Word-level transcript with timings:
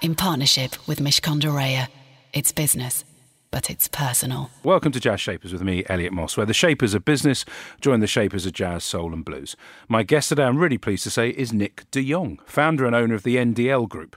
in 0.00 0.14
partnership 0.14 0.76
with 0.86 1.00
Mishcon 1.00 1.40
de 1.40 1.48
Reya. 1.48 1.88
It's 2.32 2.52
business, 2.52 3.04
but 3.50 3.70
it's 3.70 3.88
personal. 3.88 4.50
Welcome 4.62 4.92
to 4.92 5.00
Jazz 5.00 5.20
Shapers 5.20 5.52
with 5.52 5.62
me, 5.62 5.84
Elliot 5.88 6.12
Moss, 6.12 6.36
where 6.36 6.46
the 6.46 6.54
shapers 6.54 6.94
of 6.94 7.04
business 7.04 7.44
join 7.80 8.00
the 8.00 8.06
shapers 8.06 8.46
of 8.46 8.52
jazz, 8.52 8.84
soul, 8.84 9.12
and 9.12 9.24
blues. 9.24 9.56
My 9.88 10.02
guest 10.02 10.28
today, 10.28 10.44
I'm 10.44 10.58
really 10.58 10.78
pleased 10.78 11.02
to 11.04 11.10
say, 11.10 11.30
is 11.30 11.52
Nick 11.52 11.90
de 11.90 12.08
Jong, 12.08 12.38
founder 12.44 12.86
and 12.86 12.94
owner 12.94 13.14
of 13.14 13.24
the 13.24 13.36
NDL 13.36 13.88
Group. 13.88 14.16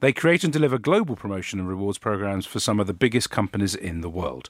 They 0.00 0.12
create 0.12 0.44
and 0.44 0.52
deliver 0.52 0.78
global 0.78 1.14
promotion 1.14 1.60
and 1.60 1.68
rewards 1.68 1.98
programs 1.98 2.46
for 2.46 2.58
some 2.58 2.80
of 2.80 2.86
the 2.86 2.94
biggest 2.94 3.30
companies 3.30 3.74
in 3.74 4.00
the 4.00 4.10
world. 4.10 4.48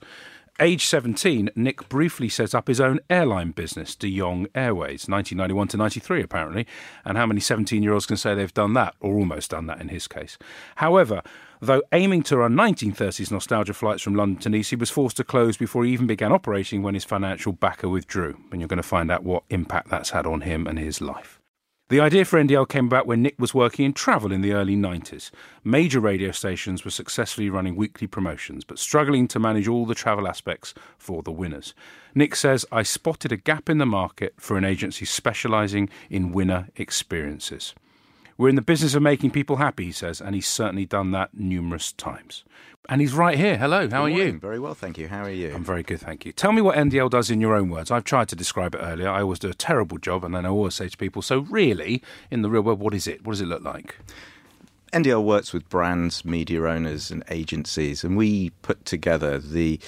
Age 0.62 0.84
17, 0.84 1.52
Nick 1.56 1.88
briefly 1.88 2.28
set 2.28 2.54
up 2.54 2.68
his 2.68 2.82
own 2.82 3.00
airline 3.08 3.52
business, 3.52 3.94
De 3.96 4.14
Jong 4.14 4.46
Airways, 4.54 5.08
1991 5.08 5.68
to 5.68 5.76
93, 5.78 6.22
apparently. 6.22 6.66
And 7.02 7.16
how 7.16 7.24
many 7.24 7.40
17 7.40 7.82
year 7.82 7.94
olds 7.94 8.04
can 8.04 8.18
say 8.18 8.34
they've 8.34 8.52
done 8.52 8.74
that, 8.74 8.94
or 9.00 9.14
almost 9.14 9.52
done 9.52 9.64
that 9.68 9.80
in 9.80 9.88
his 9.88 10.06
case? 10.06 10.36
However, 10.76 11.22
though 11.60 11.82
aiming 11.92 12.24
to 12.24 12.36
run 12.36 12.52
1930s 12.52 13.30
nostalgia 13.30 13.72
flights 13.72 14.02
from 14.02 14.14
London 14.14 14.38
to 14.42 14.50
Nice, 14.50 14.68
he 14.68 14.76
was 14.76 14.90
forced 14.90 15.16
to 15.16 15.24
close 15.24 15.56
before 15.56 15.86
he 15.86 15.94
even 15.94 16.06
began 16.06 16.30
operating 16.30 16.82
when 16.82 16.92
his 16.92 17.04
financial 17.04 17.52
backer 17.52 17.88
withdrew. 17.88 18.36
And 18.52 18.60
you're 18.60 18.68
going 18.68 18.76
to 18.76 18.82
find 18.82 19.10
out 19.10 19.24
what 19.24 19.44
impact 19.48 19.88
that's 19.88 20.10
had 20.10 20.26
on 20.26 20.42
him 20.42 20.66
and 20.66 20.78
his 20.78 21.00
life. 21.00 21.39
The 21.90 21.98
idea 21.98 22.24
for 22.24 22.40
NDL 22.40 22.68
came 22.68 22.86
about 22.86 23.08
when 23.08 23.20
Nick 23.20 23.34
was 23.36 23.52
working 23.52 23.84
in 23.84 23.92
travel 23.92 24.30
in 24.30 24.42
the 24.42 24.52
early 24.52 24.76
90s. 24.76 25.32
Major 25.64 25.98
radio 25.98 26.30
stations 26.30 26.84
were 26.84 26.90
successfully 26.92 27.50
running 27.50 27.74
weekly 27.74 28.06
promotions, 28.06 28.62
but 28.62 28.78
struggling 28.78 29.26
to 29.26 29.40
manage 29.40 29.66
all 29.66 29.84
the 29.84 29.94
travel 29.96 30.28
aspects 30.28 30.72
for 30.98 31.24
the 31.24 31.32
winners. 31.32 31.74
Nick 32.14 32.36
says, 32.36 32.64
I 32.70 32.84
spotted 32.84 33.32
a 33.32 33.36
gap 33.36 33.68
in 33.68 33.78
the 33.78 33.86
market 33.86 34.34
for 34.36 34.56
an 34.56 34.64
agency 34.64 35.04
specialising 35.04 35.90
in 36.08 36.30
winner 36.30 36.68
experiences. 36.76 37.74
We're 38.40 38.48
in 38.48 38.54
the 38.54 38.62
business 38.62 38.94
of 38.94 39.02
making 39.02 39.32
people 39.32 39.56
happy, 39.56 39.84
he 39.84 39.92
says, 39.92 40.18
and 40.18 40.34
he's 40.34 40.48
certainly 40.48 40.86
done 40.86 41.10
that 41.10 41.34
numerous 41.34 41.92
times. 41.92 42.42
And 42.88 43.02
he's 43.02 43.12
right 43.12 43.36
here. 43.36 43.58
Hello, 43.58 43.80
how 43.80 43.86
Good 43.86 43.92
are 43.92 43.98
morning. 43.98 44.16
you? 44.16 44.38
Very 44.38 44.58
well, 44.58 44.72
thank 44.72 44.96
you. 44.96 45.08
How 45.08 45.24
are 45.24 45.30
you? 45.30 45.54
I'm 45.54 45.62
very 45.62 45.82
good, 45.82 46.00
thank 46.00 46.24
you. 46.24 46.32
Tell 46.32 46.52
me 46.52 46.62
what 46.62 46.74
NDL 46.74 47.10
does 47.10 47.30
in 47.30 47.42
your 47.42 47.54
own 47.54 47.68
words. 47.68 47.90
I've 47.90 48.04
tried 48.04 48.30
to 48.30 48.36
describe 48.36 48.74
it 48.74 48.78
earlier. 48.78 49.10
I 49.10 49.20
always 49.20 49.40
do 49.40 49.50
a 49.50 49.52
terrible 49.52 49.98
job, 49.98 50.24
and 50.24 50.34
then 50.34 50.46
I 50.46 50.48
always 50.48 50.74
say 50.74 50.88
to 50.88 50.96
people, 50.96 51.20
so 51.20 51.40
really, 51.40 52.02
in 52.30 52.40
the 52.40 52.48
real 52.48 52.62
world, 52.62 52.80
what 52.80 52.94
is 52.94 53.06
it? 53.06 53.26
What 53.26 53.32
does 53.32 53.42
it 53.42 53.46
look 53.46 53.62
like? 53.62 53.96
NDL 54.94 55.22
works 55.22 55.52
with 55.52 55.68
brands, 55.68 56.24
media 56.24 56.62
owners, 56.62 57.10
and 57.10 57.22
agencies, 57.28 58.04
and 58.04 58.16
we 58.16 58.52
put 58.62 58.86
together 58.86 59.38
the. 59.38 59.78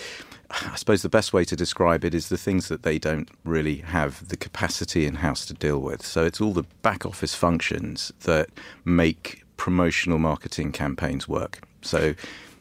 I 0.52 0.76
suppose 0.76 1.02
the 1.02 1.08
best 1.08 1.32
way 1.32 1.44
to 1.44 1.56
describe 1.56 2.04
it 2.04 2.14
is 2.14 2.28
the 2.28 2.36
things 2.36 2.68
that 2.68 2.82
they 2.82 2.98
don't 2.98 3.28
really 3.44 3.76
have 3.78 4.28
the 4.28 4.36
capacity 4.36 5.06
in 5.06 5.16
house 5.16 5.46
to 5.46 5.54
deal 5.54 5.78
with. 5.78 6.04
So 6.04 6.24
it's 6.24 6.40
all 6.40 6.52
the 6.52 6.64
back 6.82 7.06
office 7.06 7.34
functions 7.34 8.12
that 8.20 8.50
make 8.84 9.44
promotional 9.56 10.18
marketing 10.18 10.72
campaigns 10.72 11.26
work. 11.26 11.60
So 11.82 12.14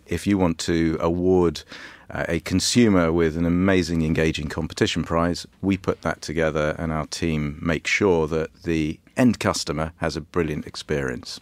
if 0.08 0.26
you 0.26 0.38
want 0.38 0.58
to 0.60 0.98
award 1.00 1.64
uh, 2.10 2.26
a 2.28 2.40
consumer 2.42 3.12
with 3.12 3.38
an 3.38 3.46
amazing, 3.46 4.04
engaging 4.04 4.48
competition 4.48 5.04
prize, 5.04 5.48
we 5.62 5.78
put 5.78 6.02
that 6.02 6.22
together 6.22 6.76
and 6.78 6.92
our 6.92 7.08
team 7.08 7.60
make 7.62 7.88
sure 7.88 8.28
that 8.28 8.54
the 8.64 9.00
end 9.18 9.40
customer 9.40 9.94
has 9.98 10.16
a 10.16 10.22
brilliant 10.22 10.66
experience. 10.66 11.40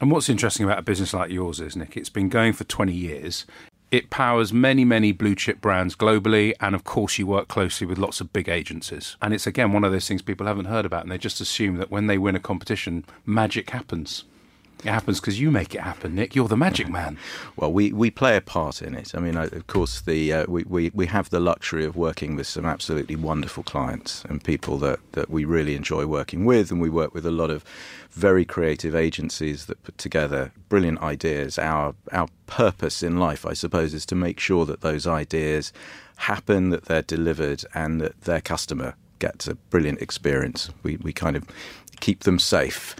And 0.00 0.10
what's 0.10 0.28
interesting 0.28 0.64
about 0.64 0.78
a 0.78 0.82
business 0.82 1.14
like 1.14 1.30
yours 1.30 1.60
is, 1.60 1.74
Nick, 1.74 1.96
it's 1.96 2.10
been 2.10 2.28
going 2.28 2.52
for 2.52 2.64
20 2.64 2.92
years. 2.92 3.46
It 3.90 4.10
powers 4.10 4.52
many, 4.52 4.84
many 4.84 5.12
blue 5.12 5.34
chip 5.34 5.60
brands 5.60 5.94
globally. 5.94 6.54
And 6.60 6.74
of 6.74 6.84
course, 6.84 7.18
you 7.18 7.26
work 7.26 7.48
closely 7.48 7.86
with 7.86 7.98
lots 7.98 8.20
of 8.20 8.32
big 8.32 8.48
agencies. 8.48 9.16
And 9.22 9.32
it's, 9.32 9.46
again, 9.46 9.72
one 9.72 9.84
of 9.84 9.92
those 9.92 10.08
things 10.08 10.22
people 10.22 10.46
haven't 10.46 10.64
heard 10.64 10.84
about. 10.84 11.02
And 11.02 11.12
they 11.12 11.18
just 11.18 11.40
assume 11.40 11.76
that 11.76 11.90
when 11.90 12.06
they 12.06 12.18
win 12.18 12.36
a 12.36 12.40
competition, 12.40 13.04
magic 13.24 13.70
happens. 13.70 14.24
It 14.84 14.90
happens 14.90 15.20
because 15.20 15.40
you 15.40 15.50
make 15.50 15.74
it 15.74 15.80
happen, 15.80 16.14
Nick. 16.14 16.36
You're 16.36 16.48
the 16.48 16.56
magic 16.56 16.88
man. 16.88 17.18
Well, 17.56 17.72
we, 17.72 17.90
we 17.90 18.10
play 18.10 18.36
a 18.36 18.42
part 18.42 18.82
in 18.82 18.94
it. 18.94 19.14
I 19.14 19.18
mean, 19.18 19.34
of 19.34 19.66
course, 19.66 20.02
the 20.02 20.30
uh, 20.30 20.44
we, 20.46 20.64
we, 20.64 20.90
we 20.92 21.06
have 21.06 21.30
the 21.30 21.40
luxury 21.40 21.86
of 21.86 21.96
working 21.96 22.36
with 22.36 22.46
some 22.46 22.66
absolutely 22.66 23.16
wonderful 23.16 23.62
clients 23.62 24.22
and 24.28 24.44
people 24.44 24.76
that, 24.80 25.00
that 25.12 25.30
we 25.30 25.46
really 25.46 25.74
enjoy 25.74 26.04
working 26.04 26.44
with, 26.44 26.70
and 26.70 26.82
we 26.82 26.90
work 26.90 27.14
with 27.14 27.24
a 27.24 27.30
lot 27.30 27.50
of 27.50 27.64
very 28.10 28.44
creative 28.44 28.94
agencies 28.94 29.66
that 29.66 29.82
put 29.84 29.96
together 29.96 30.52
brilliant 30.68 31.00
ideas. 31.02 31.58
Our 31.58 31.94
our 32.12 32.28
purpose 32.46 33.02
in 33.02 33.18
life, 33.18 33.46
I 33.46 33.54
suppose, 33.54 33.94
is 33.94 34.04
to 34.06 34.14
make 34.14 34.38
sure 34.38 34.66
that 34.66 34.82
those 34.82 35.06
ideas 35.06 35.72
happen, 36.16 36.68
that 36.70 36.84
they're 36.84 37.00
delivered, 37.00 37.64
and 37.74 38.02
that 38.02 38.20
their 38.22 38.42
customer 38.42 38.96
gets 39.18 39.48
a 39.48 39.54
brilliant 39.54 40.02
experience. 40.02 40.68
We 40.82 40.96
we 40.98 41.14
kind 41.14 41.36
of 41.36 41.44
keep 42.00 42.20
them 42.24 42.38
safe. 42.38 42.94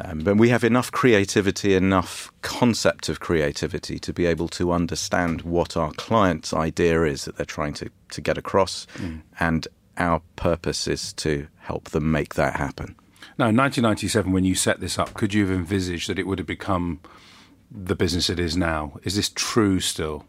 Um, 0.00 0.20
but 0.20 0.36
we 0.36 0.48
have 0.50 0.64
enough 0.64 0.92
creativity, 0.92 1.74
enough 1.74 2.32
concept 2.42 3.08
of 3.08 3.20
creativity 3.20 3.98
to 3.98 4.12
be 4.12 4.26
able 4.26 4.48
to 4.48 4.72
understand 4.72 5.42
what 5.42 5.76
our 5.76 5.92
client's 5.92 6.52
idea 6.52 7.02
is 7.04 7.24
that 7.24 7.36
they're 7.36 7.46
trying 7.46 7.74
to, 7.74 7.90
to 8.10 8.20
get 8.20 8.38
across. 8.38 8.86
Mm. 8.96 9.22
And 9.40 9.68
our 9.96 10.22
purpose 10.36 10.86
is 10.86 11.12
to 11.14 11.48
help 11.58 11.90
them 11.90 12.10
make 12.10 12.34
that 12.34 12.56
happen. 12.56 12.94
Now, 13.38 13.48
in 13.48 13.56
1997, 13.56 14.32
when 14.32 14.44
you 14.44 14.54
set 14.54 14.80
this 14.80 14.98
up, 14.98 15.14
could 15.14 15.34
you 15.34 15.46
have 15.46 15.54
envisaged 15.54 16.08
that 16.08 16.18
it 16.18 16.26
would 16.26 16.38
have 16.38 16.46
become 16.46 17.00
the 17.70 17.94
business 17.94 18.30
it 18.30 18.40
is 18.40 18.56
now? 18.56 18.98
Is 19.04 19.16
this 19.16 19.30
true 19.34 19.80
still? 19.80 20.24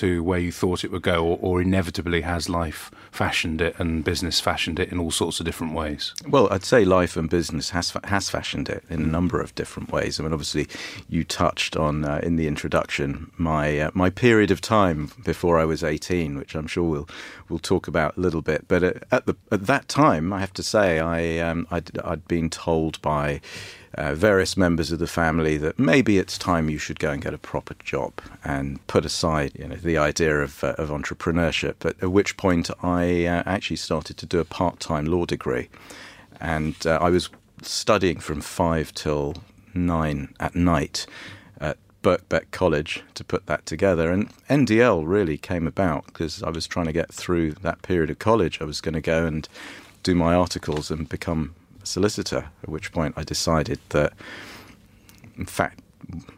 To 0.00 0.22
where 0.22 0.38
you 0.38 0.52
thought 0.52 0.84
it 0.84 0.90
would 0.92 1.02
go, 1.02 1.24
or, 1.24 1.38
or, 1.40 1.62
inevitably 1.62 2.20
has 2.22 2.48
life 2.48 2.90
fashioned 3.10 3.60
it 3.60 3.78
and 3.78 4.04
business 4.04 4.40
fashioned 4.40 4.78
it 4.78 4.90
in 4.90 4.98
all 4.98 5.10
sorts 5.10 5.40
of 5.40 5.46
different 5.46 5.74
ways? 5.74 6.14
Well, 6.28 6.48
I'd 6.52 6.64
say 6.64 6.84
life 6.84 7.16
and 7.16 7.28
business 7.28 7.70
has 7.70 7.92
has 8.04 8.28
fashioned 8.30 8.68
it 8.68 8.84
in 8.88 9.02
a 9.02 9.06
number 9.06 9.40
of 9.40 9.54
different 9.54 9.90
ways. 9.90 10.18
I 10.18 10.22
mean, 10.22 10.32
obviously, 10.32 10.68
you 11.08 11.24
touched 11.24 11.76
on 11.76 12.04
uh, 12.04 12.20
in 12.22 12.36
the 12.36 12.46
introduction 12.46 13.30
my 13.36 13.78
uh, 13.80 13.90
my 13.94 14.10
period 14.10 14.50
of 14.50 14.60
time 14.60 15.10
before 15.24 15.58
I 15.58 15.64
was 15.64 15.82
eighteen, 15.82 16.36
which 16.36 16.54
I'm 16.54 16.66
sure 16.66 16.84
we'll 16.84 17.08
we'll 17.48 17.58
talk 17.58 17.88
about 17.88 18.16
a 18.16 18.20
little 18.20 18.42
bit. 18.42 18.68
But 18.68 18.82
at, 18.82 19.04
at 19.10 19.26
the 19.26 19.36
at 19.50 19.66
that 19.66 19.88
time, 19.88 20.32
I 20.32 20.40
have 20.40 20.52
to 20.54 20.62
say, 20.62 20.98
I 20.98 21.38
um, 21.38 21.66
I'd, 21.70 21.98
I'd 22.04 22.26
been 22.28 22.50
told 22.50 23.00
by 23.02 23.40
uh, 23.96 24.14
various 24.14 24.56
members 24.56 24.92
of 24.92 24.98
the 24.98 25.06
family 25.06 25.56
that 25.56 25.78
maybe 25.78 26.18
it's 26.18 26.36
time 26.36 26.68
you 26.68 26.78
should 26.78 26.98
go 26.98 27.10
and 27.10 27.22
get 27.22 27.32
a 27.34 27.38
proper 27.38 27.74
job 27.82 28.12
and 28.44 28.84
put 28.86 29.04
aside 29.04 29.52
you 29.58 29.66
know 29.66 29.76
the 29.76 29.96
idea 29.96 30.40
of, 30.40 30.62
uh, 30.62 30.74
of 30.78 30.90
entrepreneurship. 30.90 31.84
At, 31.84 32.02
at, 32.02 32.10
which 32.10 32.36
point 32.36 32.70
I 32.82 33.24
uh, 33.24 33.42
actually 33.46 33.76
started 33.76 34.16
to 34.18 34.26
do 34.26 34.38
a 34.38 34.44
part 34.44 34.80
time 34.80 35.06
law 35.06 35.24
degree, 35.24 35.68
and 36.40 36.74
uh, 36.86 36.98
I 37.00 37.10
was 37.10 37.30
studying 37.62 38.20
from 38.20 38.40
five 38.40 38.92
till 38.92 39.34
nine 39.74 40.34
at 40.40 40.54
night 40.54 41.06
at 41.60 41.78
Birkbeck 42.02 42.50
College 42.50 43.02
to 43.14 43.24
put 43.24 43.46
that 43.46 43.66
together. 43.66 44.10
And 44.10 44.30
NDL 44.48 45.04
really 45.06 45.38
came 45.38 45.66
about 45.66 46.06
because 46.06 46.42
I 46.42 46.50
was 46.50 46.66
trying 46.66 46.86
to 46.86 46.92
get 46.92 47.12
through 47.12 47.52
that 47.62 47.82
period 47.82 48.10
of 48.10 48.18
college. 48.18 48.60
I 48.60 48.64
was 48.64 48.80
going 48.80 48.94
to 48.94 49.00
go 49.00 49.26
and 49.26 49.48
do 50.02 50.14
my 50.14 50.34
articles 50.34 50.90
and 50.90 51.08
become 51.08 51.54
solicitor, 51.86 52.48
at 52.62 52.68
which 52.68 52.92
point 52.92 53.14
I 53.16 53.24
decided 53.24 53.78
that, 53.90 54.12
in 55.36 55.46
fact, 55.46 55.80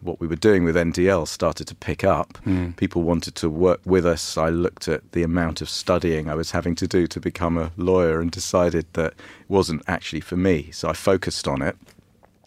what 0.00 0.20
we 0.20 0.26
were 0.26 0.36
doing 0.36 0.64
with 0.64 0.76
NDL 0.76 1.28
started 1.28 1.66
to 1.66 1.74
pick 1.74 2.02
up. 2.04 2.38
Mm. 2.46 2.76
People 2.76 3.02
wanted 3.02 3.34
to 3.36 3.50
work 3.50 3.80
with 3.84 4.06
us. 4.06 4.38
I 4.38 4.48
looked 4.48 4.88
at 4.88 5.12
the 5.12 5.22
amount 5.22 5.60
of 5.60 5.68
studying 5.68 6.28
I 6.28 6.34
was 6.34 6.52
having 6.52 6.74
to 6.76 6.86
do 6.86 7.06
to 7.08 7.20
become 7.20 7.58
a 7.58 7.72
lawyer 7.76 8.20
and 8.20 8.30
decided 8.30 8.86
that 8.94 9.12
it 9.12 9.48
wasn't 9.48 9.82
actually 9.86 10.20
for 10.20 10.36
me. 10.36 10.70
So 10.70 10.88
I 10.88 10.94
focused 10.94 11.46
on 11.46 11.60
it 11.60 11.76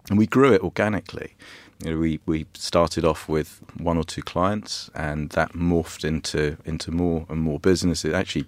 and 0.10 0.18
we 0.18 0.26
grew 0.26 0.54
it 0.54 0.62
organically. 0.62 1.36
You 1.84 1.92
know, 1.92 2.00
we, 2.00 2.20
we 2.26 2.46
started 2.54 3.06
off 3.06 3.28
with 3.30 3.62
one 3.78 3.98
or 3.98 4.04
two 4.04 4.22
clients 4.22 4.90
and 4.96 5.30
that 5.32 5.54
morphed 5.54 6.04
into, 6.04 6.58
into 6.66 6.92
more 6.92 7.26
and 7.30 7.40
more 7.40 7.60
business. 7.60 8.04
It 8.04 8.14
actually 8.14 8.46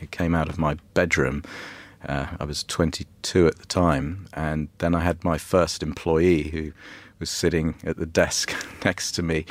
it 0.00 0.10
came 0.10 0.34
out 0.34 0.48
of 0.48 0.58
my 0.58 0.76
bedroom 0.94 1.42
uh, 2.06 2.26
I 2.38 2.44
was 2.44 2.64
22 2.64 3.46
at 3.46 3.58
the 3.58 3.66
time, 3.66 4.26
and 4.32 4.68
then 4.78 4.94
I 4.94 5.00
had 5.00 5.24
my 5.24 5.38
first 5.38 5.82
employee 5.82 6.44
who 6.44 6.72
was 7.18 7.30
sitting 7.30 7.74
at 7.84 7.98
the 7.98 8.06
desk 8.06 8.54
next 8.84 9.12
to 9.12 9.22
me. 9.22 9.44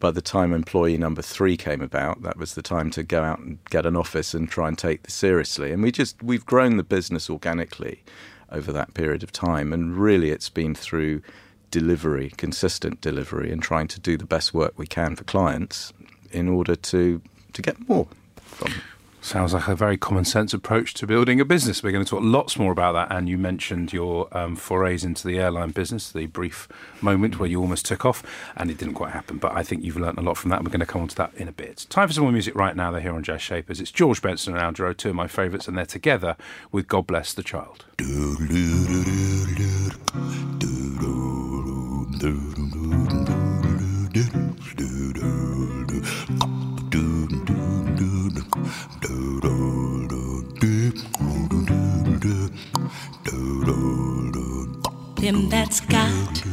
By 0.00 0.10
the 0.10 0.22
time 0.22 0.52
employee 0.52 0.96
number 0.96 1.22
three 1.22 1.56
came 1.56 1.82
about, 1.82 2.22
that 2.22 2.36
was 2.36 2.54
the 2.54 2.62
time 2.62 2.90
to 2.92 3.02
go 3.02 3.22
out 3.22 3.38
and 3.38 3.58
get 3.66 3.86
an 3.86 3.96
office 3.96 4.34
and 4.34 4.48
try 4.48 4.68
and 4.68 4.78
take 4.78 5.02
this 5.02 5.14
seriously. 5.14 5.72
And 5.72 5.82
we 5.82 5.92
just 5.92 6.22
we've 6.22 6.44
grown 6.44 6.78
the 6.78 6.82
business 6.82 7.28
organically 7.30 8.02
over 8.50 8.72
that 8.72 8.94
period 8.94 9.22
of 9.22 9.30
time, 9.30 9.72
and 9.72 9.96
really 9.96 10.30
it's 10.30 10.48
been 10.48 10.74
through 10.74 11.22
delivery, 11.70 12.30
consistent 12.36 13.00
delivery, 13.00 13.52
and 13.52 13.62
trying 13.62 13.88
to 13.88 14.00
do 14.00 14.16
the 14.16 14.24
best 14.24 14.54
work 14.54 14.72
we 14.76 14.86
can 14.86 15.16
for 15.16 15.24
clients 15.24 15.92
in 16.32 16.48
order 16.48 16.74
to 16.74 17.20
to 17.52 17.62
get 17.62 17.88
more 17.88 18.08
from 18.36 18.72
them. 18.72 18.82
Sounds 19.24 19.54
like 19.54 19.68
a 19.68 19.74
very 19.74 19.96
common 19.96 20.26
sense 20.26 20.52
approach 20.52 20.92
to 20.92 21.06
building 21.06 21.40
a 21.40 21.46
business. 21.46 21.82
We're 21.82 21.92
going 21.92 22.04
to 22.04 22.10
talk 22.10 22.20
lots 22.22 22.58
more 22.58 22.70
about 22.70 22.92
that. 22.92 23.10
And 23.10 23.26
you 23.26 23.38
mentioned 23.38 23.90
your 23.90 24.28
um, 24.36 24.54
forays 24.54 25.02
into 25.02 25.26
the 25.26 25.38
airline 25.38 25.70
business, 25.70 26.12
the 26.12 26.26
brief 26.26 26.68
moment 27.00 27.38
where 27.38 27.48
you 27.48 27.58
almost 27.58 27.86
took 27.86 28.04
off, 28.04 28.22
and 28.54 28.70
it 28.70 28.76
didn't 28.76 28.92
quite 28.92 29.12
happen. 29.12 29.38
But 29.38 29.56
I 29.56 29.62
think 29.62 29.82
you've 29.82 29.96
learned 29.96 30.18
a 30.18 30.20
lot 30.20 30.36
from 30.36 30.50
that. 30.50 30.62
We're 30.62 30.68
going 30.68 30.80
to 30.80 30.86
come 30.86 31.00
on 31.00 31.08
to 31.08 31.16
that 31.16 31.32
in 31.36 31.48
a 31.48 31.52
bit. 31.52 31.86
Time 31.88 32.06
for 32.06 32.12
some 32.12 32.24
more 32.24 32.32
music 32.32 32.54
right 32.54 32.76
now. 32.76 32.90
They're 32.90 33.00
here 33.00 33.14
on 33.14 33.22
Jazz 33.22 33.40
Shapers. 33.40 33.80
It's 33.80 33.90
George 33.90 34.20
Benson 34.20 34.52
and 34.52 34.62
Al 34.62 34.74
Jarreau, 34.74 34.94
two 34.94 35.08
of 35.08 35.14
my 35.14 35.26
favourites, 35.26 35.68
and 35.68 35.78
they're 35.78 35.86
together 35.86 36.36
with 36.70 36.86
God 36.86 37.06
Bless 37.06 37.32
the 37.32 37.42
Child. 37.42 37.86
Them 55.24 55.48
that's 55.48 55.80
got 55.80 56.44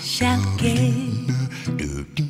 shall 0.00 0.40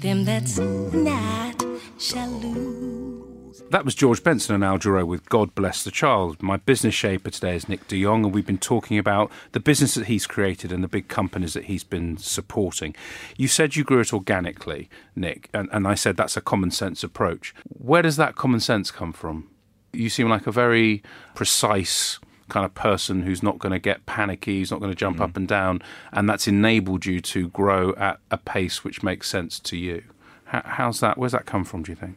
them 0.01 0.25
that's 0.25 0.59
not 0.59 1.65
shall 1.97 2.29
lose. 2.29 3.63
That 3.71 3.85
was 3.85 3.95
George 3.95 4.25
Benson 4.25 4.57
and 4.57 4.65
Al 4.65 4.81
Jarreau 4.81 5.07
with 5.07 5.29
God 5.29 5.55
Bless 5.55 5.85
the 5.85 5.93
Child. 5.93 6.43
My 6.43 6.57
business 6.57 6.97
shaper 6.97 7.31
today 7.31 7.55
is 7.55 7.69
Nick 7.69 7.87
de 7.87 8.03
Jong, 8.03 8.25
and 8.25 8.35
we've 8.35 8.45
been 8.45 8.59
talking 8.59 8.99
about 8.99 9.31
the 9.53 9.61
business 9.61 9.95
that 9.95 10.07
he's 10.07 10.27
created 10.27 10.73
and 10.73 10.83
the 10.83 10.89
big 10.89 11.07
companies 11.07 11.53
that 11.53 11.67
he's 11.67 11.85
been 11.85 12.17
supporting. 12.17 12.97
You 13.37 13.47
said 13.47 13.77
you 13.77 13.85
grew 13.85 14.01
it 14.01 14.13
organically, 14.13 14.91
Nick, 15.15 15.51
and, 15.55 15.69
and 15.71 15.87
I 15.87 15.95
said 15.95 16.17
that's 16.17 16.37
a 16.37 16.41
common 16.41 16.73
sense 16.73 17.05
approach. 17.05 17.55
Where 17.69 18.03
does 18.03 18.17
that 18.17 18.35
common 18.35 18.59
sense 18.59 18.91
come 18.91 19.13
from? 19.13 19.49
You 19.93 20.09
seem 20.09 20.29
like 20.29 20.49
a 20.49 20.53
very 20.53 21.05
precise 21.37 22.19
kind 22.51 22.67
of 22.67 22.75
person 22.75 23.23
who's 23.23 23.43
not 23.43 23.59
going 23.59 23.73
to 23.73 23.79
get 23.79 24.05
panicky, 24.07 24.59
he's 24.59 24.71
not 24.71 24.81
going 24.81 24.93
to 24.93 24.97
jump 24.97 25.19
Mm. 25.19 25.23
up 25.25 25.37
and 25.37 25.49
down, 25.49 25.83
and 26.13 26.29
that's 26.29 26.47
enabled 26.47 27.07
you 27.07 27.21
to 27.21 27.49
grow 27.49 27.95
at 27.97 28.19
a 28.31 28.37
pace 28.37 28.85
which 28.85 29.03
makes 29.03 29.29
sense 29.29 29.59
to 29.61 29.77
you. 29.77 30.03
How, 30.47 30.63
how's 30.65 31.01
that? 31.01 31.17
Where's 31.17 31.33
that 31.33 31.47
come 31.47 31.65
from? 31.65 31.83
Do 31.85 31.93
you 31.93 31.97
think? 31.97 32.17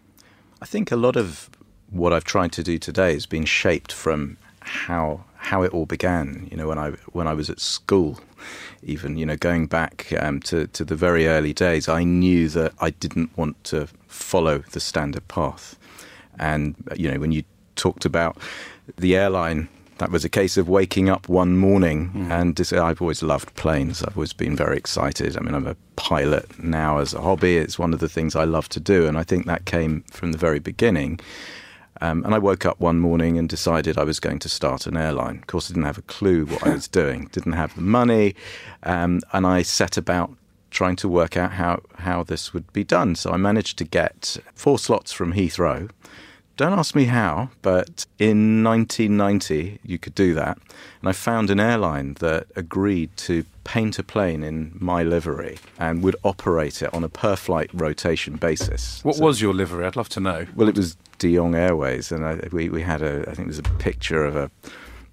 I 0.61 0.65
think 0.65 0.91
a 0.91 0.95
lot 0.95 1.15
of 1.15 1.49
what 1.89 2.11
I've 2.13 2.23
tried 2.23 2.51
to 2.53 2.63
do 2.63 2.77
today 2.79 3.13
has 3.13 3.25
been 3.25 3.45
shaped 3.45 3.91
from 3.91 4.37
how 4.61 5.25
how 5.37 5.61
it 5.61 5.73
all 5.73 5.85
began. 5.85 6.47
You 6.49 6.57
know, 6.57 6.67
when 6.67 6.79
I 6.79 6.91
when 7.11 7.27
I 7.27 7.33
was 7.33 7.49
at 7.49 7.59
school, 7.59 8.19
even 8.81 9.17
you 9.17 9.25
know, 9.25 9.35
going 9.35 9.67
back 9.67 10.11
um, 10.19 10.39
to 10.41 10.67
to 10.67 10.83
the 10.85 10.95
very 10.95 11.27
early 11.27 11.53
days, 11.53 11.87
I 11.89 12.03
knew 12.03 12.49
that 12.49 12.73
I 12.79 12.89
didn't 12.91 13.37
want 13.37 13.61
to 13.65 13.87
follow 14.07 14.59
the 14.71 14.79
standard 14.79 15.27
path. 15.27 15.75
And 16.39 16.75
you 16.95 17.11
know, 17.11 17.19
when 17.19 17.31
you 17.31 17.43
talked 17.75 18.05
about 18.05 18.37
the 18.97 19.15
airline. 19.15 19.67
That 19.99 20.11
was 20.11 20.25
a 20.25 20.29
case 20.29 20.57
of 20.57 20.67
waking 20.67 21.07
up 21.09 21.29
one 21.29 21.55
morning 21.55 22.27
and 22.29 22.55
dis- 22.55 22.73
I've 22.73 23.01
always 23.01 23.21
loved 23.23 23.53
planes. 23.55 24.03
I've 24.03 24.17
always 24.17 24.33
been 24.33 24.55
very 24.55 24.75
excited. 24.75 25.37
I 25.37 25.41
mean, 25.41 25.53
I'm 25.53 25.67
a 25.67 25.75
pilot 25.95 26.61
now 26.61 26.97
as 26.97 27.13
a 27.13 27.21
hobby. 27.21 27.57
It's 27.57 27.77
one 27.77 27.93
of 27.93 27.99
the 27.99 28.09
things 28.09 28.35
I 28.35 28.43
love 28.43 28.67
to 28.69 28.79
do. 28.79 29.05
And 29.07 29.17
I 29.17 29.23
think 29.23 29.45
that 29.45 29.65
came 29.65 30.03
from 30.11 30.31
the 30.31 30.37
very 30.37 30.59
beginning. 30.59 31.19
Um, 32.01 32.25
and 32.25 32.33
I 32.33 32.39
woke 32.39 32.65
up 32.65 32.79
one 32.79 32.99
morning 32.99 33.37
and 33.37 33.47
decided 33.47 33.97
I 33.97 34.03
was 34.03 34.19
going 34.19 34.39
to 34.39 34.49
start 34.49 34.87
an 34.87 34.97
airline. 34.97 35.37
Of 35.37 35.47
course, 35.47 35.69
I 35.69 35.73
didn't 35.73 35.85
have 35.85 35.99
a 35.99 36.03
clue 36.03 36.45
what 36.45 36.65
I 36.65 36.73
was 36.73 36.87
doing, 37.01 37.29
didn't 37.31 37.53
have 37.53 37.75
the 37.75 37.81
money. 37.81 38.35
Um, 38.81 39.21
and 39.31 39.45
I 39.45 39.61
set 39.61 39.95
about 39.95 40.31
trying 40.71 40.95
to 40.97 41.07
work 41.07 41.37
out 41.37 41.53
how, 41.53 41.81
how 41.99 42.23
this 42.23 42.51
would 42.51 42.73
be 42.73 42.83
done. 42.83 43.15
So 43.15 43.31
I 43.31 43.37
managed 43.37 43.77
to 43.77 43.83
get 43.83 44.37
four 44.55 44.79
slots 44.79 45.11
from 45.13 45.33
Heathrow. 45.33 45.91
Don't 46.55 46.73
ask 46.77 46.93
me 46.95 47.05
how, 47.05 47.49
but 47.63 48.05
in 48.19 48.63
1990 48.63 49.79
you 49.83 49.97
could 49.97 50.13
do 50.13 50.35
that. 50.35 50.57
And 51.01 51.09
I 51.09 51.11
found 51.11 51.49
an 51.49 51.59
airline 51.59 52.13
that 52.19 52.45
agreed 52.55 53.09
to 53.17 53.43
paint 53.63 53.97
a 53.97 54.03
plane 54.03 54.43
in 54.43 54.77
my 54.79 55.01
livery 55.01 55.57
and 55.79 56.03
would 56.03 56.15
operate 56.23 56.83
it 56.83 56.93
on 56.93 57.03
a 57.03 57.09
per 57.09 57.35
flight 57.35 57.71
rotation 57.73 58.35
basis. 58.35 59.03
What 59.03 59.15
So- 59.15 59.23
was 59.23 59.41
your 59.41 59.53
livery? 59.53 59.83
I'd 59.85 59.95
love 59.95 60.09
to 60.09 60.19
know. 60.19 60.45
well, 60.55 60.69
it 60.69 60.77
was 60.77 60.95
De 61.17 61.33
Jong 61.35 61.55
Airways, 61.55 62.11
and 62.11 62.23
I, 62.25 62.47
we 62.51 62.69
we 62.69 62.81
had 62.83 63.01
a 63.01 63.21
I 63.29 63.33
think 63.33 63.47
there's 63.47 63.59
a 63.59 63.63
picture 63.63 64.23
of 64.25 64.35
a 64.35 64.51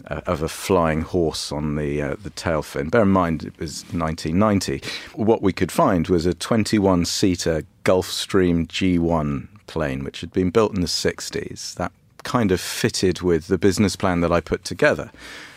uh, 0.09 0.21
of 0.27 0.43
a 0.43 0.49
flying 0.49 1.03
horse 1.03 1.53
on 1.53 1.77
the 1.77 2.03
uh, 2.03 2.17
the 2.23 2.31
tail 2.31 2.63
fin. 2.63 2.89
Bear 2.89 3.03
in 3.03 3.09
mind 3.11 3.45
it 3.45 3.59
was 3.59 3.83
1990. 3.93 4.83
What 5.15 5.41
we 5.43 5.53
could 5.53 5.71
find 5.73 6.09
was 6.09 6.27
a 6.27 6.35
21 6.35 7.05
seater 7.05 7.63
Gulfstream 7.85 8.67
G1 8.67 9.47
plane, 9.71 10.05
which 10.05 10.21
had 10.21 10.33
been 10.33 10.51
built 10.51 10.75
in 10.75 10.81
the 10.81 10.87
60s. 10.87 11.75
That 11.75 11.93
kind 12.25 12.53
of 12.53 12.61
fitted 12.61 13.23
with 13.23 13.47
the 13.47 13.57
business 13.57 13.97
plan 13.97 14.21
that 14.21 14.33
I 14.33 14.41
put 14.41 14.65
together. 14.65 15.11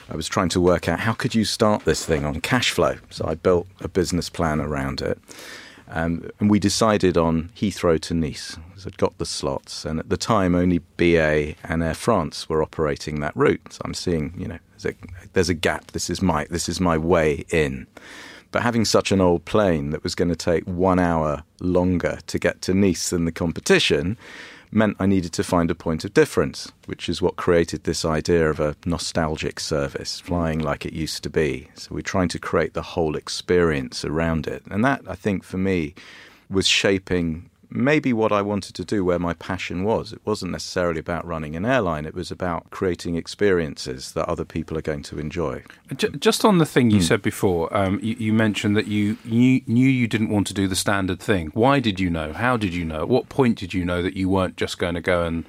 I 0.09 0.15
was 0.15 0.27
trying 0.27 0.49
to 0.49 0.61
work 0.61 0.87
out 0.87 0.99
how 1.01 1.13
could 1.13 1.33
you 1.33 1.43
start 1.43 1.83
this 1.83 2.05
thing 2.05 2.23
on 2.23 2.39
cash 2.39 2.71
flow. 2.71 2.97
So 3.09 3.25
I 3.25 3.35
built 3.35 3.67
a 3.81 3.87
business 3.87 4.29
plan 4.29 4.61
around 4.61 5.01
it. 5.01 5.17
Um, 5.89 6.29
and 6.39 6.49
we 6.49 6.59
decided 6.59 7.17
on 7.17 7.49
Heathrow 7.55 7.99
to 8.01 8.13
Nice. 8.13 8.57
I'd 8.85 8.97
got 8.97 9.17
the 9.17 9.25
slots, 9.25 9.85
and 9.85 9.99
at 9.99 10.09
the 10.09 10.17
time, 10.17 10.55
only 10.55 10.79
BA 10.97 11.55
and 11.63 11.81
Air 11.81 11.93
France 11.93 12.49
were 12.49 12.61
operating 12.61 13.21
that 13.21 13.35
route. 13.35 13.61
So 13.71 13.81
I'm 13.85 13.93
seeing, 13.93 14.33
you 14.37 14.47
know, 14.47 14.59
there's 14.77 14.93
a, 14.93 15.27
there's 15.33 15.49
a 15.49 15.53
gap. 15.53 15.91
This 15.91 16.09
is 16.09 16.21
my 16.21 16.45
this 16.49 16.67
is 16.67 16.79
my 16.81 16.97
way 16.97 17.45
in. 17.49 17.87
But 18.53 18.61
having 18.61 18.85
such 18.85 19.11
an 19.11 19.19
old 19.19 19.45
plane 19.45 19.89
that 19.89 20.03
was 20.03 20.13
going 20.13 20.29
to 20.29 20.35
take 20.35 20.63
one 20.65 20.99
hour 20.99 21.43
longer 21.59 22.19
to 22.27 22.37
get 22.37 22.61
to 22.61 22.73
Nice 22.75 23.09
than 23.09 23.25
the 23.25 23.31
competition 23.31 24.15
meant 24.71 24.95
I 24.99 25.07
needed 25.07 25.33
to 25.33 25.43
find 25.43 25.71
a 25.71 25.75
point 25.75 26.05
of 26.05 26.13
difference, 26.13 26.71
which 26.85 27.09
is 27.09 27.19
what 27.19 27.35
created 27.35 27.83
this 27.83 28.05
idea 28.05 28.47
of 28.47 28.59
a 28.59 28.75
nostalgic 28.85 29.59
service, 29.59 30.19
flying 30.19 30.59
like 30.59 30.85
it 30.85 30.93
used 30.93 31.23
to 31.23 31.31
be. 31.31 31.67
So 31.73 31.95
we're 31.95 32.01
trying 32.01 32.27
to 32.29 32.39
create 32.39 32.75
the 32.75 32.83
whole 32.83 33.15
experience 33.15 34.05
around 34.05 34.45
it. 34.45 34.61
And 34.69 34.85
that, 34.85 35.01
I 35.07 35.15
think, 35.15 35.43
for 35.43 35.57
me, 35.57 35.95
was 36.47 36.67
shaping 36.67 37.49
maybe 37.73 38.13
what 38.13 38.31
I 38.31 38.41
wanted 38.41 38.75
to 38.75 38.85
do 38.85 39.03
where 39.03 39.19
my 39.19 39.33
passion 39.33 39.83
was. 39.83 40.13
It 40.13 40.21
wasn't 40.25 40.51
necessarily 40.51 40.99
about 40.99 41.25
running 41.25 41.55
an 41.55 41.65
airline, 41.65 42.05
it 42.05 42.13
was 42.13 42.31
about 42.31 42.69
creating 42.69 43.15
experiences 43.15 44.13
that 44.13 44.27
other 44.29 44.45
people 44.45 44.77
are 44.77 44.81
going 44.81 45.03
to 45.03 45.19
enjoy. 45.19 45.63
Just 46.19 46.45
on 46.45 46.59
the 46.59 46.65
thing 46.65 46.91
you 46.91 47.01
said 47.01 47.21
before, 47.21 47.75
um, 47.75 47.99
you, 48.01 48.15
you 48.17 48.33
mentioned 48.33 48.77
that 48.77 48.87
you 48.87 49.17
knew, 49.25 49.61
knew 49.67 49.89
you 49.89 50.07
didn't 50.07 50.29
want 50.29 50.47
to 50.47 50.53
do 50.53 50.67
the 50.67 50.75
standard 50.75 51.19
thing. 51.19 51.47
Why 51.53 51.79
did 51.79 51.99
you 51.99 52.09
know? 52.09 52.33
How 52.33 52.57
did 52.57 52.73
you 52.73 52.85
know? 52.85 53.01
At 53.01 53.09
what 53.09 53.29
point 53.29 53.57
did 53.57 53.73
you 53.73 53.83
know 53.83 54.01
that 54.01 54.15
you 54.15 54.29
weren't 54.29 54.57
just 54.57 54.77
going 54.77 54.95
to 54.95 55.01
go 55.01 55.25
and 55.25 55.45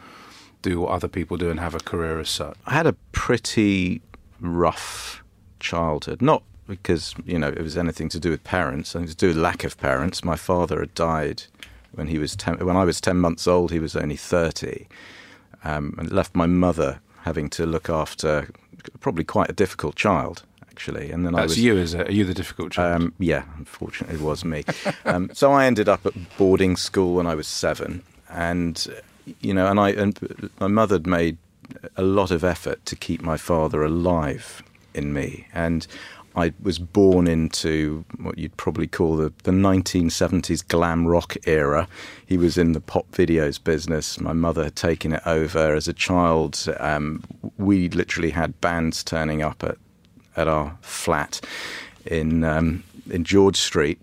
do 0.62 0.80
what 0.80 0.90
other 0.90 1.08
people 1.08 1.36
do 1.36 1.50
and 1.50 1.60
have 1.60 1.74
a 1.74 1.80
career 1.80 2.18
as 2.18 2.30
such? 2.30 2.56
I 2.66 2.72
had 2.72 2.86
a 2.86 2.94
pretty 3.12 4.00
rough 4.40 5.22
childhood. 5.60 6.22
Not 6.22 6.42
because 6.66 7.14
you 7.24 7.38
know 7.38 7.48
it 7.48 7.60
was 7.60 7.76
anything 7.76 8.08
to 8.08 8.18
do 8.18 8.30
with 8.30 8.42
parents, 8.44 8.94
and 8.94 9.06
to 9.06 9.14
do 9.14 9.28
with 9.28 9.36
lack 9.36 9.64
of 9.64 9.76
parents. 9.78 10.24
My 10.24 10.36
father 10.36 10.80
had 10.80 10.94
died 10.94 11.44
when 11.94 12.08
he 12.08 12.18
was 12.18 12.36
ten, 12.36 12.58
when 12.58 12.76
I 12.76 12.84
was 12.84 13.00
ten 13.00 13.18
months 13.18 13.46
old. 13.46 13.70
He 13.70 13.78
was 13.78 13.96
only 13.96 14.16
thirty, 14.16 14.86
um, 15.62 15.94
and 15.98 16.10
left 16.10 16.34
my 16.34 16.46
mother 16.46 17.00
having 17.22 17.48
to 17.50 17.66
look 17.66 17.88
after 17.88 18.48
probably 19.00 19.24
quite 19.24 19.48
a 19.48 19.54
difficult 19.54 19.96
child 19.96 20.42
actually. 20.74 21.12
And 21.12 21.24
then 21.24 21.34
I 21.34 21.42
That's 21.42 21.50
was 21.50 21.60
you, 21.60 21.76
is 21.76 21.94
it? 21.94 22.08
Are 22.08 22.12
you 22.12 22.24
the 22.24 22.34
difficult 22.34 22.72
child? 22.72 23.02
um, 23.02 23.14
yeah, 23.18 23.44
unfortunately, 23.56 24.16
it 24.16 24.22
was 24.22 24.44
me. 24.44 24.64
um, 25.04 25.30
so 25.32 25.52
I 25.52 25.66
ended 25.66 25.88
up 25.88 26.04
at 26.04 26.14
boarding 26.36 26.76
school 26.76 27.14
when 27.14 27.26
I 27.26 27.34
was 27.36 27.46
seven, 27.46 28.02
and 28.28 28.86
you 29.40 29.54
know, 29.54 29.66
and 29.68 29.78
I 29.78 29.90
and 29.90 30.18
my 30.60 30.66
mother 30.66 30.96
had 30.96 31.06
made 31.06 31.36
a 31.96 32.02
lot 32.02 32.30
of 32.30 32.42
effort 32.44 32.84
to 32.86 32.96
keep 32.96 33.22
my 33.22 33.36
father 33.36 33.82
alive 33.84 34.62
in 34.94 35.12
me, 35.12 35.46
and 35.54 35.86
I 36.36 36.52
was 36.62 36.78
born 36.78 37.26
into 37.26 38.04
what 38.18 38.38
you'd 38.38 38.56
probably 38.56 38.86
call 38.86 39.16
the, 39.16 39.32
the 39.44 39.52
1970s 39.52 40.66
glam 40.66 41.06
rock 41.06 41.36
era. 41.46 41.86
He 42.26 42.36
was 42.36 42.58
in 42.58 42.72
the 42.72 42.80
pop 42.80 43.10
videos 43.12 43.62
business. 43.62 44.18
My 44.20 44.32
mother 44.32 44.64
had 44.64 44.76
taken 44.76 45.12
it 45.12 45.22
over. 45.26 45.74
As 45.74 45.86
a 45.86 45.92
child, 45.92 46.66
um, 46.80 47.22
we 47.56 47.88
literally 47.88 48.30
had 48.30 48.60
bands 48.60 49.04
turning 49.04 49.42
up 49.42 49.62
at 49.62 49.76
at 50.36 50.48
our 50.48 50.76
flat 50.80 51.40
in 52.06 52.44
um, 52.44 52.82
in 53.10 53.24
George 53.24 53.56
Street, 53.56 54.00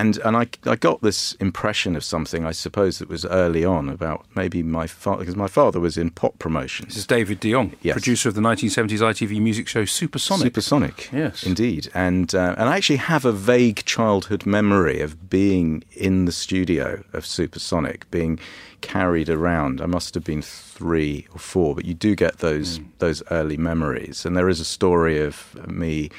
and 0.00 0.16
and 0.26 0.36
I 0.42 0.46
I 0.64 0.76
got 0.76 0.98
this 1.02 1.34
impression 1.40 1.96
of 1.96 2.02
something 2.04 2.46
I 2.46 2.52
suppose 2.52 2.98
that 3.00 3.08
was 3.08 3.24
early 3.42 3.64
on 3.64 3.88
about 3.88 4.20
maybe 4.40 4.62
my 4.62 4.86
father 4.86 5.20
because 5.20 5.36
my 5.36 5.48
father 5.48 5.80
was 5.80 5.96
in 5.96 6.10
pop 6.10 6.38
promotions. 6.38 6.88
this 6.88 6.98
is 6.98 7.06
David 7.06 7.40
de 7.40 7.50
Jong, 7.52 7.72
Yes. 7.82 7.94
producer 7.94 8.28
of 8.30 8.34
the 8.34 8.40
1970s 8.40 9.00
ITV 9.10 9.40
music 9.40 9.66
show 9.68 9.84
Supersonic. 9.84 10.44
Supersonic, 10.48 11.10
Yes. 11.12 11.42
indeed, 11.42 11.82
and 11.94 12.34
uh, 12.34 12.54
and 12.58 12.68
I 12.68 12.76
actually 12.76 13.02
have 13.14 13.24
a 13.24 13.32
vague 13.32 13.84
childhood 13.84 14.46
memory 14.46 15.00
of 15.00 15.28
being 15.30 15.82
in 16.08 16.24
the 16.26 16.32
studio 16.32 17.02
of 17.12 17.24
Supersonic, 17.26 18.10
being 18.10 18.38
carried 18.80 19.28
around. 19.28 19.80
I 19.80 19.86
must 19.86 20.14
have 20.14 20.24
been 20.24 20.42
three 20.42 21.26
or 21.34 21.38
four, 21.38 21.74
but 21.74 21.84
you 21.84 21.94
do 21.94 22.14
get 22.14 22.38
those 22.38 22.80
those 22.98 23.22
early 23.30 23.56
memories, 23.56 24.24
and 24.26 24.36
there 24.36 24.48
is 24.48 24.60
a 24.60 24.64
story 24.64 25.20
of 25.28 25.34
me 25.68 26.10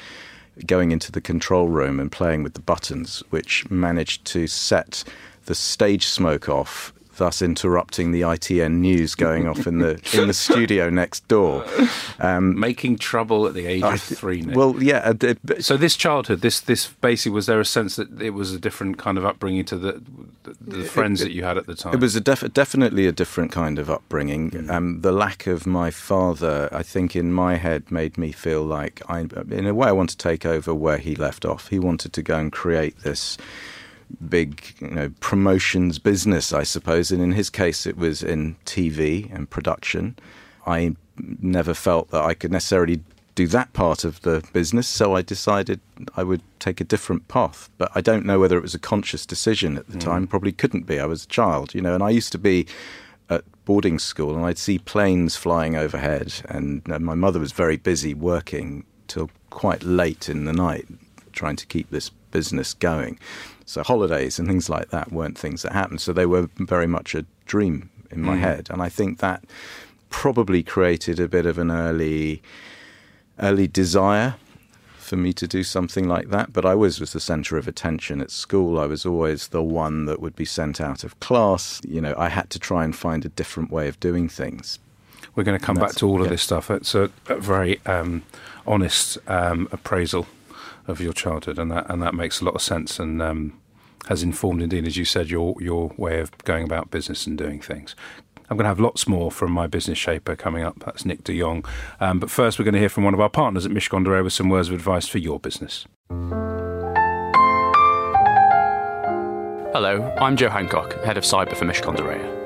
going 0.66 0.90
into 0.90 1.12
the 1.12 1.20
control 1.20 1.68
room 1.68 2.00
and 2.00 2.10
playing 2.10 2.42
with 2.42 2.54
the 2.54 2.60
buttons, 2.60 3.22
which 3.30 3.68
managed 3.70 4.24
to 4.26 4.46
set 4.46 5.04
the 5.46 5.54
stage 5.54 6.06
smoke 6.06 6.48
off 6.48 6.92
thus 7.20 7.42
interrupting 7.42 8.12
the 8.12 8.22
ITN 8.22 8.78
news 8.78 9.14
going 9.14 9.46
off 9.46 9.66
in 9.66 9.78
the 9.78 10.00
in 10.14 10.26
the 10.26 10.34
studio 10.34 10.88
next 10.88 11.28
door. 11.28 11.64
Um, 12.18 12.58
Making 12.58 12.96
trouble 12.96 13.46
at 13.46 13.52
the 13.52 13.66
age 13.66 13.82
of 13.82 14.00
three. 14.00 14.40
Nick. 14.40 14.56
Well, 14.56 14.82
yeah. 14.82 15.12
Uh, 15.22 15.60
so 15.60 15.76
this 15.76 15.96
childhood, 15.96 16.40
this 16.40 16.60
this 16.60 16.88
basically 16.88 17.32
was 17.32 17.46
there 17.46 17.60
a 17.60 17.64
sense 17.64 17.96
that 17.96 18.20
it 18.22 18.30
was 18.30 18.52
a 18.52 18.58
different 18.58 18.96
kind 18.96 19.18
of 19.18 19.24
upbringing 19.24 19.66
to 19.66 19.76
the 19.76 20.02
the, 20.42 20.56
the 20.78 20.84
friends 20.84 21.20
it, 21.20 21.26
that 21.26 21.32
you 21.32 21.44
had 21.44 21.58
at 21.58 21.66
the 21.66 21.74
time. 21.74 21.92
It 21.92 22.00
was 22.00 22.16
a 22.16 22.20
def- 22.20 22.52
definitely 22.54 23.06
a 23.06 23.12
different 23.12 23.52
kind 23.52 23.78
of 23.78 23.90
upbringing. 23.90 24.50
Mm. 24.50 24.70
Um, 24.70 25.00
the 25.02 25.12
lack 25.12 25.46
of 25.46 25.66
my 25.66 25.90
father, 25.90 26.70
I 26.72 26.82
think, 26.82 27.14
in 27.14 27.32
my 27.32 27.56
head, 27.56 27.90
made 27.90 28.16
me 28.16 28.32
feel 28.32 28.62
like 28.62 29.02
I, 29.08 29.20
in 29.50 29.66
a 29.66 29.74
way, 29.74 29.88
I 29.88 29.92
want 29.92 30.08
to 30.10 30.16
take 30.16 30.46
over 30.46 30.74
where 30.74 30.98
he 30.98 31.14
left 31.14 31.44
off. 31.44 31.68
He 31.68 31.78
wanted 31.78 32.14
to 32.14 32.22
go 32.22 32.38
and 32.38 32.50
create 32.50 33.00
this 33.00 33.36
big 34.28 34.74
you 34.80 34.88
know, 34.88 35.12
promotions 35.20 35.98
business, 35.98 36.52
I 36.52 36.62
suppose. 36.62 37.10
And 37.10 37.22
in 37.22 37.32
his 37.32 37.50
case, 37.50 37.86
it 37.86 37.96
was 37.96 38.22
in 38.22 38.56
TV 38.64 39.32
and 39.34 39.48
production. 39.48 40.16
I 40.66 40.96
never 41.18 41.74
felt 41.74 42.10
that 42.10 42.22
I 42.22 42.34
could 42.34 42.52
necessarily 42.52 43.00
do 43.34 43.46
that 43.46 43.72
part 43.72 44.04
of 44.04 44.20
the 44.22 44.44
business, 44.52 44.88
so 44.88 45.14
I 45.14 45.22
decided 45.22 45.80
I 46.16 46.22
would 46.22 46.42
take 46.58 46.80
a 46.80 46.84
different 46.84 47.28
path. 47.28 47.70
But 47.78 47.90
I 47.94 48.00
don't 48.00 48.26
know 48.26 48.38
whether 48.38 48.58
it 48.58 48.62
was 48.62 48.74
a 48.74 48.78
conscious 48.78 49.24
decision 49.24 49.76
at 49.78 49.88
the 49.88 49.96
mm. 49.96 50.00
time. 50.00 50.26
Probably 50.26 50.52
couldn't 50.52 50.86
be. 50.86 50.98
I 50.98 51.06
was 51.06 51.24
a 51.24 51.28
child, 51.28 51.74
you 51.74 51.80
know, 51.80 51.94
and 51.94 52.02
I 52.02 52.10
used 52.10 52.32
to 52.32 52.38
be 52.38 52.66
at 53.28 53.44
boarding 53.64 53.98
school 53.98 54.34
and 54.34 54.44
I'd 54.44 54.58
see 54.58 54.78
planes 54.78 55.36
flying 55.36 55.76
overhead, 55.76 56.42
and 56.48 56.82
uh, 56.90 56.98
my 56.98 57.14
mother 57.14 57.38
was 57.38 57.52
very 57.52 57.76
busy 57.76 58.14
working 58.14 58.84
till 59.08 59.30
quite 59.50 59.82
late 59.82 60.28
in 60.28 60.44
the 60.44 60.52
night 60.52 60.86
trying 61.32 61.56
to 61.56 61.66
keep 61.66 61.90
this 61.90 62.10
business 62.30 62.74
going. 62.74 63.18
So 63.70 63.84
holidays 63.84 64.40
and 64.40 64.48
things 64.48 64.68
like 64.68 64.90
that 64.90 65.12
weren't 65.12 65.38
things 65.38 65.62
that 65.62 65.72
happened. 65.72 66.00
So 66.00 66.12
they 66.12 66.26
were 66.26 66.48
very 66.56 66.88
much 66.88 67.14
a 67.14 67.24
dream 67.46 67.88
in 68.10 68.20
my 68.20 68.36
mm. 68.36 68.40
head, 68.40 68.68
and 68.68 68.82
I 68.82 68.88
think 68.88 69.18
that 69.18 69.44
probably 70.08 70.64
created 70.64 71.20
a 71.20 71.28
bit 71.28 71.46
of 71.46 71.56
an 71.56 71.70
early 71.70 72.42
early 73.38 73.68
desire 73.68 74.34
for 74.96 75.16
me 75.16 75.32
to 75.32 75.46
do 75.46 75.62
something 75.62 76.08
like 76.08 76.30
that. 76.30 76.52
But 76.52 76.66
I 76.66 76.72
always 76.72 76.98
was 76.98 77.12
the 77.12 77.20
centre 77.20 77.56
of 77.56 77.68
attention 77.68 78.20
at 78.20 78.32
school. 78.32 78.78
I 78.78 78.86
was 78.86 79.06
always 79.06 79.48
the 79.48 79.62
one 79.62 80.06
that 80.06 80.20
would 80.20 80.34
be 80.34 80.44
sent 80.44 80.80
out 80.80 81.04
of 81.04 81.18
class. 81.20 81.80
You 81.86 82.00
know, 82.00 82.14
I 82.18 82.28
had 82.28 82.50
to 82.50 82.58
try 82.58 82.84
and 82.84 82.94
find 82.94 83.24
a 83.24 83.28
different 83.28 83.70
way 83.70 83.86
of 83.86 84.00
doing 84.00 84.28
things. 84.28 84.80
We're 85.36 85.44
going 85.44 85.58
to 85.58 85.64
come 85.64 85.76
back 85.76 85.94
to 85.96 86.08
all 86.08 86.22
of 86.22 86.28
this 86.28 86.42
stuff. 86.42 86.72
It's 86.72 86.94
a, 86.96 87.08
a 87.28 87.36
very 87.36 87.80
um, 87.86 88.24
honest 88.66 89.16
um, 89.28 89.68
appraisal 89.70 90.26
of 90.86 91.00
your 91.00 91.12
childhood, 91.12 91.58
and 91.58 91.70
that 91.70 91.90
and 91.90 92.02
that 92.02 92.14
makes 92.14 92.40
a 92.40 92.44
lot 92.44 92.54
of 92.54 92.62
sense 92.62 92.98
and 92.98 93.20
um, 93.22 93.60
has 94.08 94.22
informed, 94.22 94.62
indeed, 94.62 94.86
as 94.86 94.96
you 94.96 95.04
said, 95.04 95.30
your 95.30 95.54
your 95.60 95.92
way 95.96 96.20
of 96.20 96.36
going 96.44 96.64
about 96.64 96.90
business 96.90 97.26
and 97.26 97.36
doing 97.36 97.60
things. 97.60 97.94
I'm 98.50 98.56
going 98.56 98.64
to 98.64 98.68
have 98.68 98.80
lots 98.80 99.06
more 99.06 99.30
from 99.30 99.52
my 99.52 99.68
business 99.68 99.96
shaper 99.96 100.34
coming 100.34 100.64
up. 100.64 100.80
That's 100.84 101.04
Nick 101.04 101.22
de 101.22 101.38
Jong. 101.38 101.64
Um, 102.00 102.18
but 102.18 102.30
first, 102.30 102.58
we're 102.58 102.64
going 102.64 102.74
to 102.74 102.80
hear 102.80 102.88
from 102.88 103.04
one 103.04 103.14
of 103.14 103.20
our 103.20 103.30
partners 103.30 103.64
at 103.64 103.70
Mishcon 103.70 104.02
de 104.04 104.24
with 104.24 104.32
some 104.32 104.48
words 104.48 104.68
of 104.68 104.74
advice 104.74 105.06
for 105.06 105.18
your 105.18 105.38
business. 105.38 105.86
Hello, 109.72 110.12
I'm 110.20 110.36
Joe 110.36 110.48
Hancock, 110.48 111.00
head 111.04 111.16
of 111.16 111.22
cyber 111.22 111.56
for 111.56 111.64
Mishcon 111.64 112.39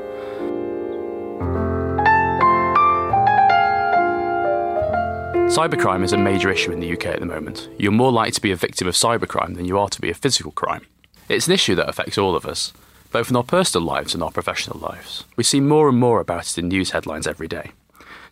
Cybercrime 5.55 6.03
is 6.03 6.13
a 6.13 6.19
major 6.19 6.51
issue 6.51 6.73
in 6.73 6.81
the 6.81 6.93
UK 6.95 7.07
at 7.07 7.21
the 7.21 7.27
moment. 7.27 7.69
You're 7.79 7.93
more 7.93 8.11
likely 8.11 8.33
to 8.33 8.41
be 8.41 8.51
a 8.51 8.57
victim 8.57 8.89
of 8.89 8.95
cybercrime 8.95 9.55
than 9.55 9.67
you 9.67 9.79
are 9.79 9.89
to 9.89 10.01
be 10.01 10.11
a 10.11 10.15
physical 10.15 10.51
crime. 10.51 10.85
It's 11.29 11.47
an 11.47 11.53
issue 11.53 11.77
that 11.77 11.89
affects 11.89 12.19
all 12.19 12.35
of 12.35 12.45
us, 12.45 12.73
both 13.13 13.31
in 13.31 13.37
our 13.37 13.45
personal 13.45 13.87
lives 13.87 14.15
and 14.15 14.23
our 14.25 14.33
professional 14.33 14.81
lives. 14.81 15.23
We 15.37 15.45
see 15.45 15.61
more 15.61 15.89
and 15.89 15.97
more 15.97 16.19
about 16.19 16.49
it 16.49 16.59
in 16.59 16.67
news 16.67 16.91
headlines 16.91 17.29
every 17.29 17.47
day. 17.47 17.71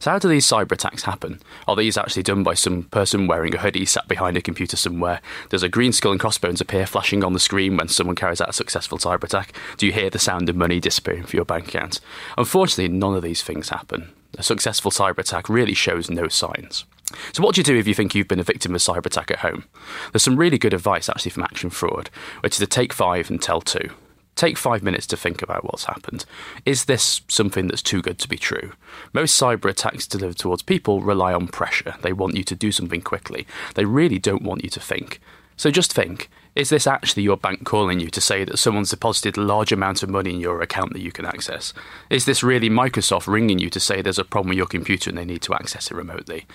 So, 0.00 0.10
how 0.10 0.18
do 0.18 0.26
these 0.26 0.48
cyber 0.48 0.72
attacks 0.72 1.04
happen? 1.04 1.40
Are 1.68 1.76
these 1.76 1.96
actually 1.96 2.24
done 2.24 2.42
by 2.42 2.54
some 2.54 2.82
person 2.90 3.28
wearing 3.28 3.54
a 3.54 3.58
hoodie 3.58 3.86
sat 3.86 4.08
behind 4.08 4.36
a 4.36 4.42
computer 4.42 4.76
somewhere? 4.76 5.20
Does 5.48 5.62
a 5.62 5.68
green 5.68 5.92
skull 5.92 6.10
and 6.10 6.20
crossbones 6.20 6.60
appear 6.60 6.86
flashing 6.86 7.22
on 7.22 7.34
the 7.34 7.38
screen 7.38 7.76
when 7.76 7.86
someone 7.86 8.16
carries 8.16 8.40
out 8.40 8.48
a 8.48 8.52
successful 8.52 8.98
cyber 8.98 9.22
attack? 9.22 9.52
Do 9.76 9.86
you 9.86 9.92
hear 9.92 10.10
the 10.10 10.18
sound 10.18 10.48
of 10.48 10.56
money 10.56 10.80
disappearing 10.80 11.22
from 11.22 11.36
your 11.36 11.44
bank 11.44 11.68
account? 11.68 12.00
Unfortunately, 12.36 12.88
none 12.88 13.14
of 13.14 13.22
these 13.22 13.44
things 13.44 13.68
happen. 13.68 14.12
A 14.36 14.42
successful 14.42 14.90
cyber 14.90 15.18
attack 15.18 15.48
really 15.48 15.74
shows 15.74 16.10
no 16.10 16.26
signs. 16.26 16.84
So, 17.32 17.42
what 17.42 17.54
do 17.54 17.60
you 17.60 17.64
do 17.64 17.76
if 17.76 17.86
you 17.86 17.94
think 17.94 18.14
you've 18.14 18.28
been 18.28 18.40
a 18.40 18.44
victim 18.44 18.72
of 18.72 18.76
a 18.76 18.78
cyber 18.78 19.06
attack 19.06 19.30
at 19.30 19.40
home? 19.40 19.64
There's 20.12 20.22
some 20.22 20.36
really 20.36 20.58
good 20.58 20.74
advice 20.74 21.08
actually 21.08 21.30
from 21.30 21.44
Action 21.44 21.70
Fraud, 21.70 22.10
which 22.40 22.54
is 22.54 22.58
to 22.58 22.66
take 22.66 22.92
five 22.92 23.30
and 23.30 23.40
tell 23.40 23.60
two. 23.60 23.90
Take 24.34 24.56
five 24.56 24.82
minutes 24.82 25.06
to 25.08 25.16
think 25.16 25.42
about 25.42 25.64
what's 25.64 25.84
happened. 25.84 26.24
Is 26.64 26.86
this 26.86 27.20
something 27.28 27.68
that's 27.68 27.82
too 27.82 28.00
good 28.00 28.18
to 28.18 28.28
be 28.28 28.38
true? 28.38 28.72
Most 29.12 29.40
cyber 29.40 29.68
attacks 29.68 30.06
delivered 30.06 30.38
towards 30.38 30.62
people 30.62 31.02
rely 31.02 31.34
on 31.34 31.48
pressure. 31.48 31.96
They 32.00 32.14
want 32.14 32.36
you 32.36 32.44
to 32.44 32.54
do 32.54 32.72
something 32.72 33.02
quickly. 33.02 33.46
They 33.74 33.84
really 33.84 34.18
don't 34.18 34.42
want 34.42 34.64
you 34.64 34.70
to 34.70 34.80
think. 34.80 35.20
So 35.56 35.70
just 35.70 35.92
think 35.92 36.30
is 36.54 36.68
this 36.68 36.86
actually 36.86 37.22
your 37.22 37.38
bank 37.38 37.64
calling 37.64 37.98
you 37.98 38.10
to 38.10 38.20
say 38.20 38.44
that 38.44 38.58
someone's 38.58 38.90
deposited 38.90 39.38
a 39.38 39.42
large 39.42 39.72
amount 39.72 40.02
of 40.02 40.10
money 40.10 40.34
in 40.34 40.40
your 40.40 40.60
account 40.60 40.92
that 40.92 41.00
you 41.00 41.10
can 41.10 41.24
access? 41.24 41.72
Is 42.10 42.26
this 42.26 42.42
really 42.42 42.68
Microsoft 42.68 43.26
ringing 43.26 43.58
you 43.58 43.70
to 43.70 43.80
say 43.80 44.02
there's 44.02 44.18
a 44.18 44.24
problem 44.24 44.50
with 44.50 44.58
your 44.58 44.66
computer 44.66 45.08
and 45.08 45.18
they 45.18 45.24
need 45.24 45.42
to 45.42 45.54
access 45.54 45.90
it 45.90 45.94
remotely? 45.94 46.46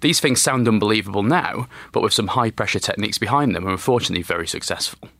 These 0.00 0.20
things 0.20 0.40
sound 0.40 0.66
unbelievable 0.68 1.22
now, 1.22 1.68
but 1.92 2.02
with 2.02 2.14
some 2.14 2.28
high 2.28 2.50
pressure 2.50 2.78
techniques 2.78 3.18
behind 3.18 3.54
them 3.54 3.66
are 3.66 3.72
unfortunately 3.72 4.22
very 4.22 4.46
successful. 4.46 5.10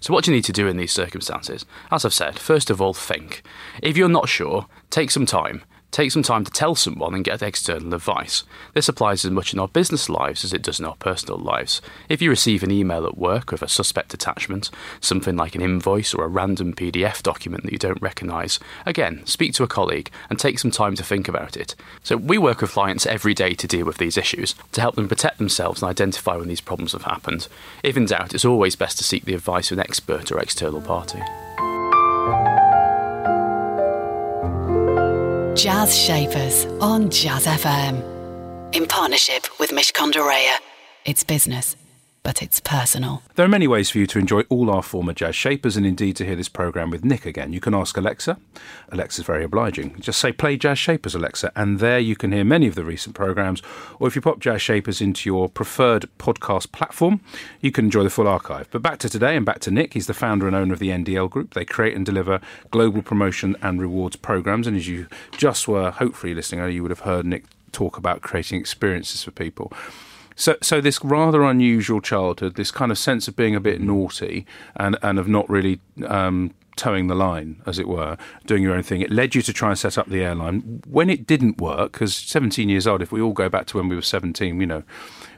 So, 0.00 0.12
what 0.12 0.24
do 0.24 0.30
you 0.30 0.36
need 0.36 0.44
to 0.44 0.52
do 0.52 0.66
in 0.66 0.76
these 0.76 0.92
circumstances? 0.92 1.64
As 1.90 2.04
I've 2.04 2.14
said, 2.14 2.38
first 2.38 2.70
of 2.70 2.80
all, 2.80 2.94
think. 2.94 3.42
If 3.82 3.96
you're 3.96 4.08
not 4.08 4.28
sure, 4.28 4.66
take 4.90 5.10
some 5.10 5.26
time 5.26 5.62
Take 5.90 6.12
some 6.12 6.22
time 6.22 6.44
to 6.44 6.50
tell 6.50 6.74
someone 6.74 7.14
and 7.14 7.24
get 7.24 7.42
external 7.42 7.94
advice. 7.94 8.44
This 8.74 8.88
applies 8.88 9.24
as 9.24 9.30
much 9.30 9.54
in 9.54 9.58
our 9.58 9.68
business 9.68 10.10
lives 10.10 10.44
as 10.44 10.52
it 10.52 10.62
does 10.62 10.78
in 10.78 10.84
our 10.84 10.96
personal 10.96 11.38
lives. 11.38 11.80
If 12.10 12.20
you 12.20 12.28
receive 12.28 12.62
an 12.62 12.70
email 12.70 13.06
at 13.06 13.16
work 13.16 13.50
with 13.50 13.62
a 13.62 13.68
suspect 13.68 14.12
attachment, 14.12 14.70
something 15.00 15.34
like 15.34 15.54
an 15.54 15.62
invoice 15.62 16.12
or 16.12 16.24
a 16.24 16.28
random 16.28 16.74
PDF 16.74 17.22
document 17.22 17.64
that 17.64 17.72
you 17.72 17.78
don't 17.78 18.02
recognise, 18.02 18.60
again, 18.84 19.24
speak 19.24 19.54
to 19.54 19.64
a 19.64 19.68
colleague 19.68 20.10
and 20.28 20.38
take 20.38 20.58
some 20.58 20.70
time 20.70 20.94
to 20.94 21.02
think 21.02 21.26
about 21.26 21.56
it. 21.56 21.74
So, 22.02 22.18
we 22.18 22.36
work 22.36 22.60
with 22.60 22.72
clients 22.72 23.06
every 23.06 23.32
day 23.32 23.54
to 23.54 23.66
deal 23.66 23.86
with 23.86 23.96
these 23.96 24.18
issues, 24.18 24.54
to 24.72 24.82
help 24.82 24.94
them 24.94 25.08
protect 25.08 25.38
themselves 25.38 25.82
and 25.82 25.88
identify 25.88 26.36
when 26.36 26.48
these 26.48 26.60
problems 26.60 26.92
have 26.92 27.02
happened. 27.02 27.48
If 27.82 27.96
in 27.96 28.04
doubt, 28.04 28.34
it's 28.34 28.44
always 28.44 28.76
best 28.76 28.98
to 28.98 29.04
seek 29.04 29.24
the 29.24 29.34
advice 29.34 29.70
of 29.70 29.78
an 29.78 29.84
expert 29.84 30.30
or 30.30 30.38
external 30.38 30.82
party. 30.82 31.22
Jazz 35.58 35.98
Shapers 35.98 36.66
on 36.80 37.10
Jazz 37.10 37.44
FM. 37.44 37.96
In 38.76 38.86
partnership 38.86 39.48
with 39.58 39.70
Mishcon 39.70 40.12
de 40.12 40.20
It's 41.04 41.24
business 41.24 41.74
but 42.28 42.42
it's 42.42 42.60
personal. 42.60 43.22
There 43.36 43.46
are 43.46 43.48
many 43.48 43.66
ways 43.66 43.88
for 43.88 43.96
you 43.96 44.06
to 44.08 44.18
enjoy 44.18 44.42
all 44.50 44.68
our 44.68 44.82
former 44.82 45.14
jazz 45.14 45.34
shapers 45.34 45.78
and 45.78 45.86
indeed 45.86 46.14
to 46.16 46.26
hear 46.26 46.36
this 46.36 46.50
programme 46.50 46.90
with 46.90 47.02
Nick 47.02 47.24
again. 47.24 47.54
You 47.54 47.60
can 47.60 47.72
ask 47.74 47.96
Alexa. 47.96 48.36
Alexa's 48.92 49.24
very 49.24 49.44
obliging. 49.44 49.98
Just 49.98 50.20
say, 50.20 50.30
play 50.30 50.58
Jazz 50.58 50.78
Shapers, 50.78 51.14
Alexa, 51.14 51.50
and 51.56 51.78
there 51.78 51.98
you 51.98 52.16
can 52.16 52.32
hear 52.32 52.44
many 52.44 52.66
of 52.66 52.74
the 52.74 52.84
recent 52.84 53.14
programmes. 53.14 53.62
Or 53.98 54.08
if 54.08 54.14
you 54.14 54.20
pop 54.20 54.40
Jazz 54.40 54.60
Shapers 54.60 55.00
into 55.00 55.26
your 55.26 55.48
preferred 55.48 56.04
podcast 56.18 56.70
platform, 56.70 57.22
you 57.62 57.72
can 57.72 57.86
enjoy 57.86 58.02
the 58.02 58.10
full 58.10 58.28
archive. 58.28 58.68
But 58.70 58.82
back 58.82 58.98
to 58.98 59.08
today 59.08 59.34
and 59.34 59.46
back 59.46 59.60
to 59.60 59.70
Nick. 59.70 59.94
He's 59.94 60.06
the 60.06 60.12
founder 60.12 60.46
and 60.46 60.54
owner 60.54 60.74
of 60.74 60.80
the 60.80 60.90
NDL 60.90 61.30
Group. 61.30 61.54
They 61.54 61.64
create 61.64 61.96
and 61.96 62.04
deliver 62.04 62.42
global 62.70 63.00
promotion 63.00 63.56
and 63.62 63.80
rewards 63.80 64.16
programmes. 64.16 64.66
And 64.66 64.76
as 64.76 64.86
you 64.86 65.06
just 65.32 65.66
were 65.66 65.92
hopefully 65.92 66.34
listening, 66.34 66.70
you 66.72 66.82
would 66.82 66.90
have 66.90 67.08
heard 67.08 67.24
Nick 67.24 67.46
talk 67.72 67.96
about 67.96 68.20
creating 68.20 68.60
experiences 68.60 69.22
for 69.22 69.30
people. 69.30 69.72
So, 70.38 70.56
so 70.62 70.80
this 70.80 71.02
rather 71.02 71.42
unusual 71.42 72.00
childhood, 72.00 72.54
this 72.54 72.70
kind 72.70 72.92
of 72.92 72.98
sense 72.98 73.26
of 73.26 73.34
being 73.34 73.56
a 73.56 73.60
bit 73.60 73.80
naughty 73.80 74.46
and 74.76 74.96
and 75.02 75.18
of 75.18 75.26
not 75.26 75.50
really 75.50 75.80
um, 76.06 76.54
toeing 76.76 77.08
the 77.08 77.16
line, 77.16 77.60
as 77.66 77.80
it 77.80 77.88
were, 77.88 78.16
doing 78.46 78.62
your 78.62 78.74
own 78.74 78.84
thing. 78.84 79.00
It 79.00 79.10
led 79.10 79.34
you 79.34 79.42
to 79.42 79.52
try 79.52 79.70
and 79.70 79.78
set 79.78 79.98
up 79.98 80.06
the 80.06 80.22
airline. 80.22 80.80
When 80.88 81.10
it 81.10 81.26
didn't 81.26 81.60
work, 81.60 81.92
because 81.92 82.14
17 82.14 82.68
years 82.68 82.86
old, 82.86 83.02
if 83.02 83.10
we 83.10 83.20
all 83.20 83.32
go 83.32 83.48
back 83.48 83.66
to 83.66 83.78
when 83.78 83.88
we 83.88 83.96
were 83.96 84.02
17, 84.02 84.60
you 84.60 84.66
know, 84.66 84.84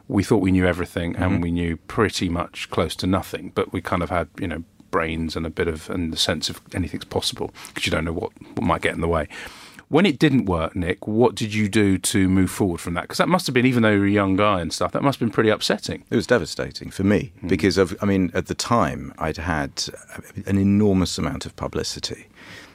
we 0.06 0.22
thought 0.22 0.42
we 0.42 0.52
knew 0.52 0.66
everything 0.66 1.14
mm-hmm. 1.14 1.22
and 1.22 1.42
we 1.42 1.50
knew 1.50 1.78
pretty 1.78 2.28
much 2.28 2.68
close 2.70 2.94
to 2.96 3.06
nothing, 3.06 3.52
but 3.54 3.72
we 3.72 3.80
kind 3.80 4.02
of 4.02 4.10
had, 4.10 4.28
you 4.38 4.46
know, 4.46 4.62
brains 4.90 5.34
and 5.34 5.46
a 5.46 5.50
bit 5.50 5.66
of 5.66 5.88
and 5.88 6.12
the 6.12 6.16
sense 6.16 6.50
of 6.50 6.60
anything's 6.74 7.04
possible 7.04 7.52
because 7.68 7.86
you 7.86 7.92
don't 7.92 8.04
know 8.04 8.12
what, 8.12 8.32
what 8.54 8.62
might 8.62 8.82
get 8.82 8.94
in 8.94 9.00
the 9.00 9.08
way. 9.08 9.28
When 9.90 10.06
it 10.06 10.20
didn't 10.20 10.44
work, 10.44 10.76
Nick, 10.76 11.08
what 11.08 11.34
did 11.34 11.52
you 11.52 11.68
do 11.68 11.98
to 11.98 12.28
move 12.28 12.48
forward 12.48 12.80
from 12.80 12.94
that? 12.94 13.02
Because 13.02 13.18
that 13.18 13.28
must 13.28 13.48
have 13.48 13.54
been, 13.54 13.66
even 13.66 13.82
though 13.82 13.90
you 13.90 13.98
were 13.98 14.06
a 14.06 14.10
young 14.10 14.36
guy 14.36 14.60
and 14.60 14.72
stuff, 14.72 14.92
that 14.92 15.02
must 15.02 15.18
have 15.18 15.26
been 15.26 15.34
pretty 15.34 15.50
upsetting. 15.50 16.04
It 16.10 16.14
was 16.14 16.28
devastating 16.28 16.92
for 16.92 17.02
me 17.02 17.32
mm. 17.42 17.48
because 17.48 17.76
of, 17.76 17.98
I 18.00 18.06
mean, 18.06 18.30
at 18.32 18.46
the 18.46 18.54
time 18.54 19.12
I'd 19.18 19.38
had 19.38 19.86
an 20.46 20.58
enormous 20.58 21.18
amount 21.18 21.44
of 21.44 21.56
publicity. 21.56 22.28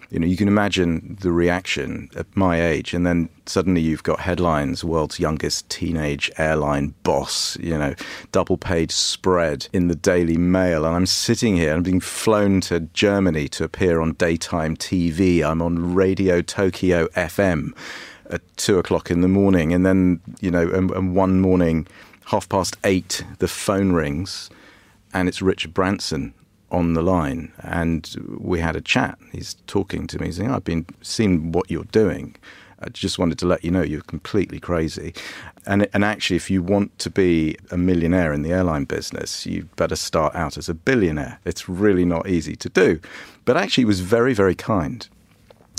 You 0.10 0.20
know, 0.20 0.28
you 0.28 0.38
can 0.38 0.48
imagine 0.48 1.18
the 1.22 1.32
reaction 1.32 2.10
at 2.16 2.36
my 2.36 2.62
age, 2.62 2.94
and 2.94 3.06
then 3.06 3.30
suddenly 3.46 3.82
you've 3.82 4.04
got 4.04 4.20
headlines: 4.20 4.84
"World's 4.84 5.20
youngest 5.20 5.70
teenage 5.70 6.32
airline 6.38 6.94
boss," 7.04 7.58
you 7.60 7.78
know, 7.78 7.96
double 8.32 8.58
page 8.58 8.92
spread 8.92 9.68
in 9.74 9.88
the 9.88 9.96
Daily 9.96 10.38
Mail, 10.38 10.86
and 10.86 10.96
I'm 10.96 11.06
sitting 11.06 11.56
here. 11.56 11.74
I'm 11.74 11.84
being 11.84 12.00
flown 12.00 12.62
to 12.62 12.82
Germany 12.94 13.48
to 13.50 13.64
appear 13.64 14.00
on 14.00 14.14
daytime 14.14 14.78
TV. 14.78 15.44
I'm 15.44 15.62
on 15.62 15.96
Radio 15.96 16.42
Tokyo 16.42 17.08
FM 17.10 17.76
at 18.30 18.42
two 18.58 18.78
o'clock 18.78 19.10
in 19.10 19.22
the 19.22 19.28
morning, 19.28 19.74
and 19.74 19.86
then 19.86 20.22
you 20.40 20.52
know, 20.52 20.70
and, 20.70 20.92
and 20.92 21.16
one 21.16 21.42
morning, 21.42 21.88
half 22.26 22.48
past 22.48 22.78
eight, 22.84 23.24
the 23.40 23.48
phone 23.48 23.92
rings, 23.92 24.50
and 25.14 25.28
it's 25.28 25.42
Richard 25.42 25.74
Branson 25.74 26.34
on 26.76 26.94
the 26.94 27.02
line, 27.02 27.52
and 27.60 28.02
we 28.38 28.60
had 28.60 28.76
a 28.76 28.82
chat. 28.82 29.18
He's 29.32 29.56
talking 29.66 30.08
to 30.08 30.20
me, 30.20 30.32
saying, 30.32 30.52
"I've 30.52 30.64
been 30.64 30.86
seeing 31.02 31.52
what 31.54 31.72
you're 31.72 31.92
doing. 32.04 32.36
I 32.86 32.90
just 32.90 33.18
wanted 33.18 33.40
to 33.40 33.48
let 33.48 33.64
you 33.64 33.72
know 33.72 33.82
you're 33.82 34.14
completely 34.16 34.60
crazy." 34.60 35.14
And 35.66 35.88
and 35.94 36.04
actually, 36.04 36.36
if 36.36 36.52
you 36.52 36.62
want 36.62 36.90
to 37.00 37.10
be 37.10 37.58
a 37.72 37.78
millionaire 37.78 38.34
in 38.34 38.42
the 38.42 38.52
airline 38.52 38.86
business, 38.86 39.46
you 39.46 39.70
better 39.78 39.96
start 39.96 40.36
out 40.36 40.58
as 40.58 40.68
a 40.70 40.74
billionaire. 40.74 41.40
It's 41.46 41.70
really 41.70 42.06
not 42.06 42.28
easy 42.28 42.56
to 42.58 42.70
do. 42.70 43.00
But 43.46 43.56
actually, 43.58 43.84
he 43.84 43.94
was 43.96 44.02
very 44.02 44.34
very 44.34 44.56
kind 44.56 45.08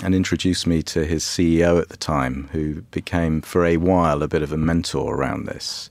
and 0.03 0.13
introduced 0.13 0.67
me 0.67 0.83
to 0.83 1.05
his 1.05 1.23
CEO 1.23 1.79
at 1.81 1.89
the 1.89 1.97
time, 1.97 2.49
who 2.51 2.81
became 2.91 3.41
for 3.41 3.65
a 3.65 3.77
while 3.77 4.21
a 4.21 4.27
bit 4.27 4.43
of 4.43 4.51
a 4.51 4.57
mentor 4.57 5.15
around 5.15 5.45
this. 5.45 5.89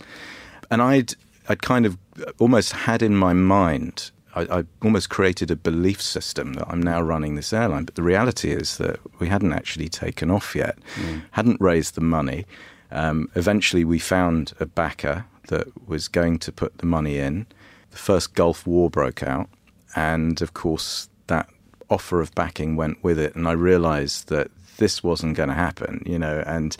And 0.70 0.82
I'd 0.82 1.14
I'd 1.48 1.62
kind 1.62 1.86
of 1.86 1.96
almost 2.38 2.72
had 2.72 3.02
in 3.02 3.16
my 3.16 3.32
mind 3.32 4.10
I, 4.36 4.58
I, 4.58 4.64
almost 4.82 5.08
created 5.08 5.50
a 5.50 5.56
belief 5.56 6.00
system 6.00 6.52
that 6.54 6.68
I'm 6.68 6.82
now 6.82 7.00
running 7.00 7.34
this 7.34 7.52
airline. 7.52 7.84
But 7.84 7.94
the 7.94 8.02
reality 8.02 8.52
is 8.52 8.76
that 8.76 9.00
we 9.18 9.28
hadn't 9.28 9.52
actually 9.52 9.88
taken 9.88 10.30
off 10.30 10.54
yet, 10.54 10.78
mm. 10.94 11.22
hadn't 11.32 11.60
raised 11.60 11.94
the 11.94 12.02
money. 12.02 12.44
Um, 12.90 13.30
eventually, 13.34 13.84
we 13.84 13.98
found 13.98 14.52
a 14.60 14.66
backer 14.66 15.24
that 15.48 15.66
was 15.88 16.06
going 16.06 16.38
to 16.40 16.52
put 16.52 16.78
the 16.78 16.86
money 16.86 17.18
in. 17.18 17.46
The 17.90 17.96
first 17.96 18.34
Gulf 18.34 18.66
War 18.66 18.90
broke 18.90 19.22
out, 19.22 19.48
and 19.96 20.40
of 20.42 20.52
course, 20.54 21.08
that 21.28 21.48
offer 21.88 22.20
of 22.20 22.34
backing 22.34 22.76
went 22.76 23.02
with 23.02 23.18
it. 23.18 23.34
And 23.34 23.48
I 23.48 23.52
realized 23.52 24.28
that 24.28 24.50
this 24.76 25.02
wasn't 25.02 25.36
going 25.36 25.48
to 25.48 25.54
happen, 25.54 26.02
you 26.04 26.18
know, 26.18 26.42
and 26.46 26.76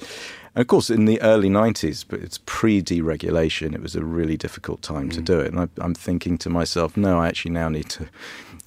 and 0.57 0.63
of 0.63 0.69
course, 0.69 0.89
in 0.89 1.05
the 1.05 1.21
early 1.21 1.51
90s, 1.51 2.03
but 2.09 2.21
it's 2.21 2.39
pre 2.47 2.81
deregulation, 2.81 3.75
it 3.75 3.83
was 3.83 3.95
a 3.95 4.03
really 4.03 4.39
difficult 4.39 4.81
time 4.81 5.11
mm. 5.11 5.13
to 5.13 5.21
do 5.21 5.39
it. 5.39 5.53
And 5.53 5.61
I, 5.61 5.69
I'm 5.77 5.93
thinking 5.93 6.39
to 6.39 6.49
myself, 6.49 6.97
no, 6.97 7.19
I 7.19 7.29
actually 7.29 7.51
now 7.51 7.69
need 7.69 7.91
to, 7.91 8.09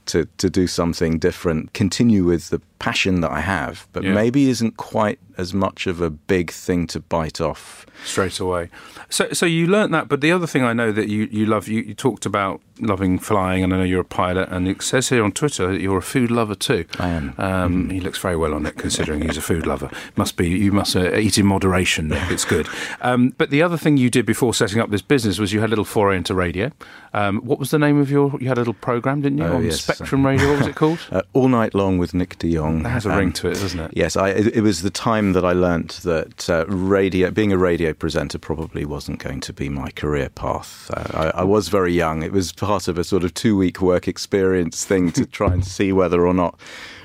to, 0.06 0.28
to 0.38 0.52
do 0.52 0.68
something 0.68 1.18
different, 1.18 1.74
continue 1.74 2.26
with 2.26 2.52
the 2.52 2.62
passion 2.78 3.22
that 3.22 3.32
I 3.32 3.40
have, 3.40 3.88
but 3.92 4.04
yeah. 4.04 4.14
maybe 4.14 4.52
isn't 4.52 4.78
quite 4.78 5.18
as 5.36 5.52
much 5.52 5.88
of 5.88 6.00
a 6.00 6.12
big 6.12 6.52
thing 6.52 6.86
to 6.88 7.00
bite 7.00 7.42
off 7.42 7.88
straight 8.06 8.40
away. 8.40 8.70
So, 9.10 9.34
so 9.34 9.48
you 9.48 9.66
learnt 9.66 9.92
that, 9.92 10.08
but 10.08 10.22
the 10.22 10.32
other 10.32 10.46
thing 10.46 10.64
I 10.64 10.74
know 10.74 10.92
that 10.92 11.08
you, 11.08 11.28
you 11.32 11.48
love, 11.48 11.68
you, 11.68 11.82
you 11.82 11.96
talked 11.96 12.28
about 12.28 12.62
loving 12.80 13.20
flying, 13.20 13.64
and 13.64 13.74
I 13.74 13.78
know 13.78 13.84
you're 13.84 14.02
a 14.02 14.06
pilot, 14.06 14.50
and 14.50 14.68
it 14.68 14.82
says 14.82 15.10
here 15.10 15.24
on 15.24 15.32
Twitter 15.32 15.72
that 15.72 15.82
you're 15.82 15.98
a 15.98 16.02
food 16.02 16.32
lover 16.32 16.56
too. 16.56 16.86
I 17.00 17.10
am. 17.10 17.34
Um, 17.38 17.84
mm-hmm. 17.84 17.90
He 17.92 18.00
looks 18.00 18.20
very 18.20 18.36
well 18.36 18.54
on 18.54 18.66
it, 18.66 18.78
considering 18.78 19.22
he's 19.22 19.38
a 19.38 19.42
food 19.42 19.66
lover. 19.66 19.90
Must 20.16 20.36
be 20.36 20.50
you 20.50 20.72
must 20.72 20.96
uh, 20.96 21.16
eat 21.16 21.38
in 21.38 21.46
moderation. 21.46 22.10
Nick. 22.10 22.32
It's 22.32 22.46
good. 22.46 22.68
Um, 23.02 23.34
but 23.38 23.50
the 23.50 23.62
other 23.62 23.78
thing 23.78 23.98
you 23.98 24.10
did 24.10 24.26
before 24.26 24.54
setting 24.54 24.80
up 24.80 24.90
this 24.90 25.02
business 25.02 25.40
was 25.40 25.54
you 25.54 25.60
had 25.60 25.70
a 25.70 25.72
little 25.72 25.86
foray 25.86 26.18
into 26.18 26.34
radio. 26.34 26.72
Um, 27.14 27.40
what 27.40 27.60
was 27.60 27.72
the 27.72 27.80
name 27.80 28.00
of 28.00 28.12
your? 28.12 28.36
You 28.40 28.48
had 28.48 28.58
a 28.58 28.62
little 28.62 28.74
program, 28.74 29.22
didn't 29.22 29.40
you, 29.40 29.46
oh, 29.46 29.58
on 29.58 29.66
yes. 29.66 29.82
Spectrum 29.82 30.26
Radio? 30.26 30.50
What 30.50 30.60
was 30.60 30.68
it 30.68 30.76
called? 30.76 31.00
uh, 31.12 31.22
All 31.34 31.48
night 31.48 31.74
long 31.74 31.98
with 31.98 32.14
Nick 32.14 32.38
De 32.38 32.54
Jong. 32.54 32.84
That 32.84 32.90
has 32.90 33.06
a 33.06 33.16
ring 33.16 33.34
to 33.34 33.48
it, 33.50 33.56
doesn't 33.56 33.80
it? 33.80 33.92
Yes, 33.96 34.16
I, 34.16 34.30
it, 34.30 34.58
it, 34.58 34.62
was 34.62 34.82
the 34.82 34.90
time 34.90 35.34
that 35.34 35.44
I 35.44 35.54
learnt 35.54 36.02
that 36.04 36.50
uh, 36.50 36.66
radio, 36.68 37.32
being 37.32 37.52
a 37.52 37.58
radio 37.58 37.94
presenter, 37.94 38.38
probably 38.38 38.86
wasn't 38.86 39.20
going 39.20 39.40
to 39.42 39.54
be 39.54 39.70
my 39.70 39.90
career 39.92 40.30
path. 40.30 40.92
Uh, 40.94 41.32
I, 41.34 41.42
I, 41.42 41.44
was 41.44 41.70
very 41.70 41.94
young. 41.94 42.22
It 42.24 42.32
was 42.32 42.52
part 42.70 42.88
of 42.88 43.00
a 43.00 43.04
sort 43.04 43.24
of 43.24 43.34
two-week 43.34 43.82
work 43.82 44.08
experience 44.08 44.86
thing 44.86 45.12
to 45.12 45.26
try 45.40 45.52
and 45.52 45.66
see 45.66 45.92
whether 45.92 46.28
or 46.28 46.36
not 46.36 46.60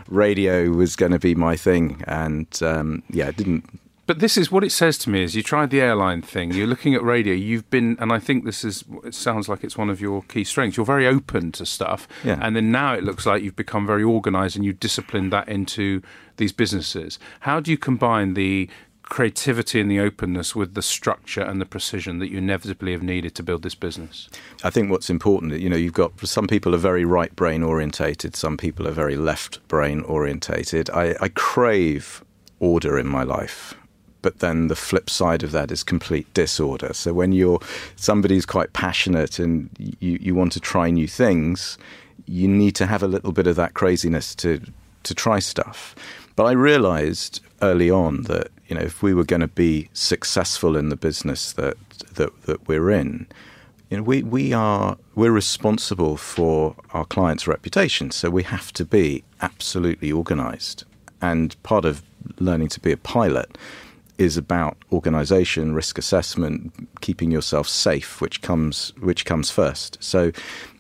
radio 0.08 0.68
was 0.68 0.94
going 0.94 1.12
to 1.12 1.18
be 1.18 1.34
my 1.34 1.56
thing, 1.56 2.04
and 2.06 2.62
um, 2.62 3.02
yeah, 3.08 3.28
it 3.28 3.36
didn't 3.38 3.80
but 4.06 4.18
this 4.18 4.36
is 4.36 4.52
what 4.52 4.62
it 4.62 4.70
says 4.70 4.98
to 4.98 5.10
me 5.10 5.22
is 5.22 5.34
you 5.34 5.42
tried 5.42 5.70
the 5.70 5.80
airline 5.80 6.20
thing, 6.20 6.52
you're 6.52 6.66
looking 6.66 6.94
at 6.94 7.02
radio, 7.02 7.32
you've 7.32 7.68
been, 7.70 7.96
and 7.98 8.12
I 8.12 8.18
think 8.18 8.44
this 8.44 8.62
is, 8.62 8.84
it 9.02 9.14
sounds 9.14 9.48
like 9.48 9.64
it's 9.64 9.78
one 9.78 9.88
of 9.88 9.98
your 9.98 10.20
key 10.24 10.44
strengths. 10.44 10.76
You're 10.76 10.84
very 10.84 11.06
open 11.06 11.52
to 11.52 11.64
stuff. 11.64 12.06
Yeah. 12.22 12.38
And 12.42 12.54
then 12.54 12.70
now 12.70 12.92
it 12.92 13.02
looks 13.02 13.24
like 13.24 13.42
you've 13.42 13.56
become 13.56 13.86
very 13.86 14.02
organized 14.04 14.56
and 14.56 14.64
you've 14.64 14.78
disciplined 14.78 15.32
that 15.32 15.48
into 15.48 16.02
these 16.36 16.52
businesses. 16.52 17.18
How 17.40 17.60
do 17.60 17.70
you 17.70 17.78
combine 17.78 18.34
the 18.34 18.68
creativity 19.04 19.80
and 19.80 19.90
the 19.90 20.00
openness 20.00 20.56
with 20.56 20.74
the 20.74 20.82
structure 20.82 21.42
and 21.42 21.60
the 21.60 21.66
precision 21.66 22.18
that 22.18 22.30
you 22.30 22.38
inevitably 22.38 22.92
have 22.92 23.02
needed 23.02 23.34
to 23.36 23.42
build 23.42 23.62
this 23.62 23.74
business? 23.74 24.28
I 24.62 24.70
think 24.70 24.90
what's 24.90 25.10
important, 25.10 25.60
you 25.60 25.68
know, 25.68 25.76
you've 25.76 25.92
got 25.92 26.18
some 26.26 26.46
people 26.46 26.74
are 26.74 26.78
very 26.78 27.04
right 27.04 27.34
brain 27.36 27.62
orientated, 27.62 28.34
some 28.36 28.56
people 28.56 28.88
are 28.88 28.92
very 28.92 29.16
left 29.16 29.66
brain 29.68 30.00
orientated. 30.02 30.90
I, 30.90 31.14
I 31.20 31.28
crave 31.28 32.24
order 32.60 32.98
in 32.98 33.06
my 33.06 33.22
life 33.22 33.74
but 34.24 34.38
then 34.38 34.68
the 34.68 34.74
flip 34.74 35.10
side 35.10 35.42
of 35.42 35.52
that 35.52 35.70
is 35.70 35.84
complete 35.84 36.32
disorder. 36.32 36.94
So 36.94 37.12
when 37.12 37.32
you're 37.32 37.60
somebody's 37.96 38.46
quite 38.46 38.72
passionate 38.72 39.38
and 39.38 39.68
you, 40.00 40.18
you 40.18 40.34
want 40.34 40.52
to 40.52 40.60
try 40.60 40.88
new 40.90 41.06
things, 41.06 41.76
you 42.24 42.48
need 42.48 42.74
to 42.76 42.86
have 42.86 43.02
a 43.02 43.06
little 43.06 43.32
bit 43.32 43.46
of 43.46 43.56
that 43.56 43.74
craziness 43.74 44.34
to 44.36 44.62
to 45.02 45.14
try 45.14 45.40
stuff. 45.40 45.94
But 46.36 46.44
I 46.44 46.52
realized 46.52 47.42
early 47.60 47.90
on 47.90 48.22
that 48.22 48.48
you 48.74 48.80
know 48.80 48.86
if 48.86 49.02
we 49.02 49.14
were 49.14 49.24
going 49.24 49.40
to 49.40 49.48
be 49.48 49.88
successful 49.92 50.76
in 50.76 50.88
the 50.88 50.96
business 50.96 51.52
that 51.52 51.76
that, 52.14 52.42
that 52.42 52.66
we're 52.66 52.90
in, 52.90 53.26
you 53.88 53.98
know 53.98 54.02
we, 54.02 54.22
we 54.22 54.52
are 54.52 54.96
we're 55.14 55.30
responsible 55.30 56.16
for 56.16 56.74
our 56.92 57.04
clients' 57.04 57.46
reputation, 57.46 58.10
so 58.10 58.30
we 58.30 58.42
have 58.42 58.72
to 58.72 58.84
be 58.84 59.22
absolutely 59.40 60.10
organized. 60.10 60.84
And 61.22 61.60
part 61.62 61.84
of 61.84 62.02
learning 62.38 62.68
to 62.68 62.80
be 62.80 62.90
a 62.90 62.96
pilot 62.96 63.56
is 64.18 64.36
about 64.36 64.76
organization, 64.92 65.74
risk 65.74 65.98
assessment, 65.98 66.88
keeping 67.00 67.30
yourself 67.30 67.68
safe, 67.68 68.20
which 68.20 68.42
comes 68.42 68.92
which 69.00 69.24
comes 69.24 69.50
first. 69.50 69.98
So 70.00 70.32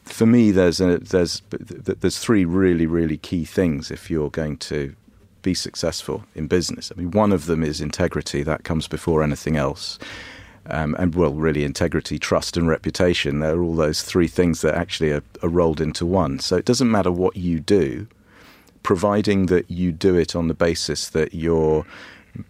for 0.04 0.26
me 0.26 0.50
there's 0.50 0.80
a, 0.80 0.98
there's 0.98 1.42
there's 1.50 2.18
three 2.18 2.44
really 2.44 2.86
really 2.86 3.18
key 3.18 3.44
things 3.44 3.92
if 3.92 4.10
you're 4.10 4.30
going 4.30 4.56
to 4.56 4.94
be 5.44 5.54
successful 5.54 6.24
in 6.34 6.48
business. 6.48 6.90
I 6.90 6.98
mean 6.98 7.12
one 7.12 7.30
of 7.30 7.46
them 7.46 7.62
is 7.62 7.80
integrity 7.80 8.42
that 8.42 8.64
comes 8.64 8.88
before 8.88 9.22
anything 9.22 9.56
else. 9.56 10.00
Um, 10.66 10.96
and 10.98 11.14
well, 11.14 11.34
really, 11.34 11.62
integrity, 11.62 12.18
trust, 12.18 12.56
and 12.56 12.66
reputation. 12.66 13.40
They're 13.40 13.62
all 13.62 13.76
those 13.76 14.02
three 14.02 14.28
things 14.28 14.62
that 14.62 14.74
actually 14.74 15.12
are, 15.12 15.22
are 15.42 15.48
rolled 15.48 15.78
into 15.80 16.06
one. 16.06 16.38
So 16.38 16.56
it 16.56 16.64
doesn't 16.64 16.90
matter 16.90 17.12
what 17.12 17.36
you 17.36 17.60
do, 17.60 18.06
providing 18.82 19.46
that 19.46 19.70
you 19.70 19.92
do 19.92 20.14
it 20.14 20.34
on 20.34 20.48
the 20.48 20.54
basis 20.54 21.10
that 21.10 21.34
you're 21.34 21.84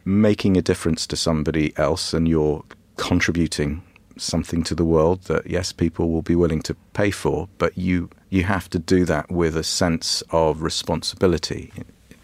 making 0.04 0.56
a 0.56 0.62
difference 0.62 1.06
to 1.08 1.16
somebody 1.16 1.76
else 1.76 2.14
and 2.14 2.28
you're 2.28 2.64
contributing 2.96 3.82
something 4.16 4.62
to 4.62 4.74
the 4.74 4.84
world 4.84 5.22
that 5.24 5.46
yes 5.46 5.72
people 5.72 6.10
will 6.10 6.22
be 6.22 6.36
willing 6.36 6.62
to 6.62 6.74
pay 6.92 7.10
for 7.10 7.48
but 7.58 7.76
you 7.76 8.08
you 8.30 8.44
have 8.44 8.70
to 8.70 8.78
do 8.78 9.04
that 9.04 9.30
with 9.30 9.56
a 9.56 9.64
sense 9.64 10.22
of 10.30 10.62
responsibility 10.62 11.72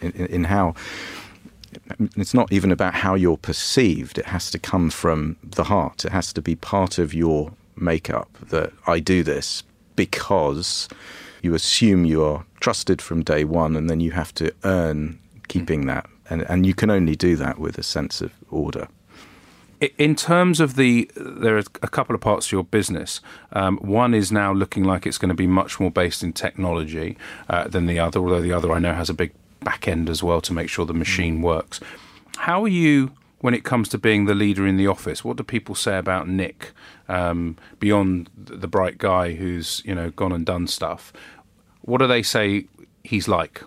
in, 0.00 0.12
in, 0.12 0.44
how 0.44 0.74
it's 2.16 2.34
not 2.34 2.52
even 2.52 2.72
about 2.72 2.94
how 2.94 3.14
you're 3.14 3.36
perceived 3.36 4.18
it 4.18 4.26
has 4.26 4.50
to 4.50 4.58
come 4.58 4.90
from 4.90 5.36
the 5.42 5.64
heart 5.64 6.04
it 6.04 6.12
has 6.12 6.32
to 6.32 6.42
be 6.42 6.56
part 6.56 6.98
of 6.98 7.14
your 7.14 7.52
makeup 7.76 8.28
that 8.48 8.72
I 8.86 8.98
do 9.00 9.22
this 9.22 9.62
because 9.96 10.88
you 11.42 11.54
assume 11.54 12.04
you 12.04 12.24
are 12.24 12.44
trusted 12.60 13.00
from 13.00 13.22
day 13.22 13.44
one 13.44 13.76
and 13.76 13.88
then 13.88 14.00
you 14.00 14.10
have 14.12 14.34
to 14.34 14.52
earn 14.64 15.18
keeping 15.48 15.86
that 15.86 16.08
and 16.30 16.42
and 16.42 16.64
you 16.64 16.74
can 16.74 16.90
only 16.90 17.16
do 17.16 17.36
that 17.36 17.58
with 17.58 17.76
a 17.76 17.82
sense 17.82 18.20
of 18.20 18.32
order. 18.50 18.88
In 19.96 20.14
terms 20.14 20.60
of 20.60 20.76
the, 20.76 21.10
there 21.16 21.56
are 21.56 21.62
a 21.82 21.88
couple 21.88 22.14
of 22.14 22.20
parts 22.20 22.48
to 22.48 22.56
your 22.56 22.64
business. 22.64 23.22
Um, 23.52 23.78
one 23.78 24.12
is 24.12 24.30
now 24.30 24.52
looking 24.52 24.84
like 24.84 25.06
it's 25.06 25.16
going 25.16 25.30
to 25.30 25.34
be 25.34 25.46
much 25.46 25.80
more 25.80 25.90
based 25.90 26.22
in 26.22 26.34
technology 26.34 27.16
uh, 27.48 27.66
than 27.66 27.86
the 27.86 27.98
other, 27.98 28.20
although 28.20 28.42
the 28.42 28.52
other 28.52 28.70
I 28.72 28.78
know 28.78 28.92
has 28.92 29.08
a 29.08 29.14
big 29.14 29.32
back 29.60 29.88
end 29.88 30.08
as 30.08 30.22
well 30.22 30.40
to 30.42 30.52
make 30.52 30.68
sure 30.68 30.84
the 30.86 30.94
machine 30.94 31.42
works. 31.42 31.80
How 32.36 32.62
are 32.64 32.68
you 32.68 33.12
when 33.40 33.54
it 33.54 33.64
comes 33.64 33.88
to 33.90 33.98
being 33.98 34.26
the 34.26 34.34
leader 34.34 34.66
in 34.66 34.76
the 34.76 34.86
office? 34.86 35.24
What 35.24 35.36
do 35.36 35.42
people 35.42 35.74
say 35.74 35.98
about 35.98 36.28
Nick 36.28 36.72
um, 37.08 37.56
beyond 37.78 38.30
the 38.36 38.68
bright 38.68 38.98
guy 38.98 39.34
who's 39.34 39.82
you 39.84 39.94
know 39.94 40.10
gone 40.10 40.32
and 40.32 40.44
done 40.44 40.66
stuff? 40.66 41.12
What 41.82 41.98
do 41.98 42.06
they 42.06 42.22
say 42.22 42.66
he's 43.04 43.28
like? 43.28 43.62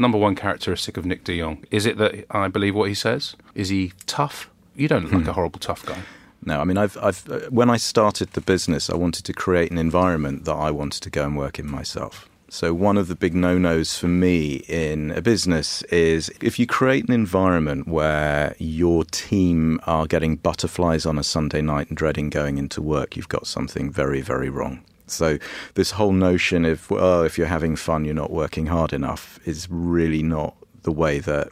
number 0.00 0.18
one 0.18 0.34
characteristic 0.34 0.96
of 0.96 1.04
Nick 1.04 1.24
De 1.24 1.38
Jong? 1.38 1.64
Is 1.70 1.86
it 1.86 1.98
that 1.98 2.24
I 2.30 2.48
believe 2.48 2.74
what 2.74 2.88
he 2.88 2.94
says? 2.94 3.36
Is 3.54 3.68
he 3.68 3.92
tough? 4.06 4.50
You 4.74 4.88
don't 4.88 5.04
look 5.04 5.12
like 5.12 5.22
a 5.22 5.24
hmm. 5.26 5.32
horrible 5.32 5.60
tough 5.60 5.84
guy. 5.84 5.98
No, 6.42 6.60
I 6.60 6.64
mean, 6.64 6.78
I've, 6.78 6.96
I've, 7.02 7.28
uh, 7.30 7.40
when 7.50 7.68
I 7.68 7.76
started 7.76 8.32
the 8.32 8.40
business, 8.40 8.88
I 8.88 8.96
wanted 8.96 9.26
to 9.26 9.34
create 9.34 9.70
an 9.70 9.76
environment 9.76 10.46
that 10.46 10.54
I 10.54 10.70
wanted 10.70 11.02
to 11.02 11.10
go 11.10 11.24
and 11.24 11.36
work 11.36 11.58
in 11.58 11.70
myself. 11.70 12.29
So, 12.52 12.74
one 12.74 12.98
of 12.98 13.06
the 13.06 13.14
big 13.14 13.32
no 13.32 13.58
nos 13.58 13.96
for 13.96 14.08
me 14.08 14.64
in 14.66 15.12
a 15.12 15.22
business 15.22 15.82
is 15.84 16.32
if 16.42 16.58
you 16.58 16.66
create 16.66 17.06
an 17.06 17.14
environment 17.14 17.86
where 17.86 18.56
your 18.58 19.04
team 19.04 19.80
are 19.86 20.04
getting 20.04 20.34
butterflies 20.34 21.06
on 21.06 21.16
a 21.16 21.22
Sunday 21.22 21.62
night 21.62 21.90
and 21.90 21.96
dreading 21.96 22.28
going 22.28 22.58
into 22.58 22.82
work, 22.82 23.16
you've 23.16 23.28
got 23.28 23.46
something 23.46 23.88
very, 23.88 24.20
very 24.20 24.50
wrong. 24.50 24.82
So, 25.06 25.38
this 25.74 25.92
whole 25.92 26.10
notion 26.10 26.64
of, 26.64 26.90
well, 26.90 27.22
if 27.22 27.38
you're 27.38 27.46
having 27.46 27.76
fun, 27.76 28.04
you're 28.04 28.14
not 28.14 28.32
working 28.32 28.66
hard 28.66 28.92
enough 28.92 29.38
is 29.44 29.68
really 29.70 30.24
not 30.24 30.56
the 30.82 30.92
way 30.92 31.20
that 31.20 31.50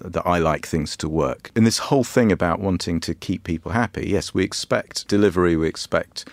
that 0.00 0.26
I 0.26 0.38
like 0.38 0.66
things 0.66 0.96
to 0.96 1.08
work. 1.08 1.52
And 1.54 1.64
this 1.64 1.78
whole 1.78 2.04
thing 2.04 2.32
about 2.32 2.58
wanting 2.58 2.98
to 3.00 3.14
keep 3.14 3.44
people 3.44 3.70
happy, 3.70 4.08
yes, 4.08 4.34
we 4.34 4.42
expect 4.42 5.06
delivery, 5.06 5.56
we 5.56 5.68
expect 5.68 6.28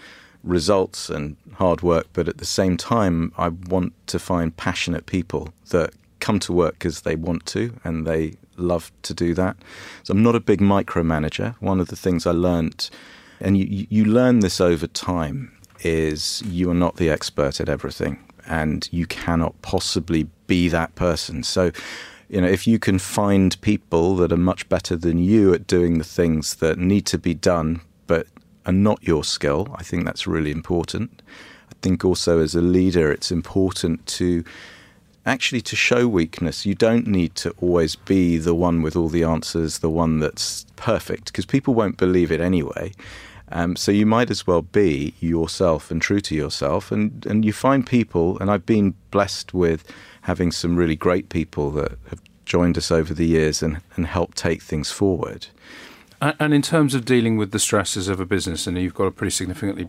results 0.47 1.09
and 1.09 1.35
hard 1.53 1.81
work, 1.81 2.07
but 2.13 2.27
at 2.27 2.37
the 2.37 2.45
same 2.45 2.77
time, 2.77 3.31
I 3.37 3.49
want 3.49 3.93
to 4.07 4.19
find 4.19 4.55
passionate 4.55 5.05
people 5.05 5.49
that 5.69 5.93
come 6.19 6.39
to 6.39 6.53
work 6.53 6.73
because 6.73 7.01
they 7.01 7.15
want 7.15 7.45
to 7.47 7.73
and 7.83 8.07
they 8.07 8.33
love 8.57 8.91
to 9.03 9.13
do 9.13 9.33
that. 9.35 9.57
So 10.03 10.11
I'm 10.13 10.23
not 10.23 10.35
a 10.35 10.39
big 10.39 10.59
micromanager. 10.59 11.55
One 11.59 11.79
of 11.79 11.87
the 11.87 11.95
things 11.95 12.25
I 12.25 12.31
learned, 12.31 12.89
and 13.39 13.57
you, 13.57 13.87
you 13.89 14.05
learn 14.05 14.39
this 14.39 14.59
over 14.59 14.87
time, 14.87 15.51
is 15.81 16.41
you 16.45 16.71
are 16.71 16.75
not 16.75 16.95
the 16.95 17.09
expert 17.09 17.61
at 17.61 17.69
everything 17.69 18.17
and 18.47 18.87
you 18.91 19.05
cannot 19.05 19.61
possibly 19.61 20.27
be 20.47 20.69
that 20.69 20.95
person. 20.95 21.43
So, 21.43 21.71
you 22.29 22.41
know, 22.41 22.47
if 22.47 22.65
you 22.65 22.79
can 22.79 22.97
find 22.97 23.59
people 23.61 24.15
that 24.17 24.31
are 24.31 24.37
much 24.37 24.67
better 24.69 24.95
than 24.95 25.19
you 25.19 25.53
at 25.53 25.67
doing 25.67 25.97
the 25.97 26.03
things 26.03 26.55
that 26.55 26.77
need 26.77 27.05
to 27.07 27.17
be 27.17 27.33
done, 27.33 27.81
and 28.67 28.83
not 28.83 29.01
your 29.01 29.23
skill. 29.23 29.67
I 29.75 29.81
think 29.81 30.05
that's 30.05 30.27
really 30.27 30.51
important. 30.51 31.23
I 31.71 31.75
think 31.81 32.05
also 32.05 32.39
as 32.39 32.53
a 32.53 32.61
leader, 32.61 33.11
it's 33.11 33.31
important 33.31 34.05
to 34.07 34.43
actually 35.25 35.61
to 35.61 35.75
show 35.75 36.07
weakness. 36.07 36.65
You 36.65 36.75
don't 36.75 37.07
need 37.07 37.35
to 37.35 37.51
always 37.61 37.95
be 37.95 38.37
the 38.37 38.53
one 38.53 38.81
with 38.81 38.95
all 38.95 39.09
the 39.09 39.23
answers, 39.23 39.79
the 39.79 39.89
one 39.89 40.19
that's 40.19 40.65
perfect, 40.75 41.25
because 41.25 41.45
people 41.45 41.73
won't 41.73 41.97
believe 41.97 42.31
it 42.31 42.41
anyway. 42.41 42.91
Um, 43.49 43.75
so 43.75 43.91
you 43.91 44.05
might 44.05 44.29
as 44.29 44.45
well 44.45 44.61
be 44.61 45.13
yourself 45.19 45.89
and 45.89 46.01
true 46.01 46.19
to 46.21 46.35
yourself. 46.35 46.91
And, 46.91 47.25
and 47.25 47.45
you 47.45 47.53
find 47.53 47.87
people, 47.87 48.37
and 48.39 48.51
I've 48.51 48.65
been 48.65 48.93
blessed 49.11 49.53
with 49.53 49.85
having 50.21 50.51
some 50.51 50.75
really 50.75 50.95
great 50.95 51.29
people 51.29 51.71
that 51.71 51.97
have 52.09 52.21
joined 52.45 52.77
us 52.77 52.91
over 52.91 53.13
the 53.13 53.25
years 53.25 53.63
and, 53.63 53.81
and 53.95 54.07
helped 54.07 54.37
take 54.37 54.61
things 54.61 54.91
forward. 54.91 55.47
And 56.19 56.53
in 56.53 56.61
terms 56.61 56.95
of 56.95 57.05
dealing 57.05 57.37
with 57.37 57.51
the 57.51 57.59
stresses 57.59 58.07
of 58.07 58.19
a 58.19 58.25
business, 58.25 58.65
and 58.65 58.77
you've 58.77 58.95
got 58.95 59.05
a 59.05 59.11
pretty 59.11 59.31
significantly 59.31 59.87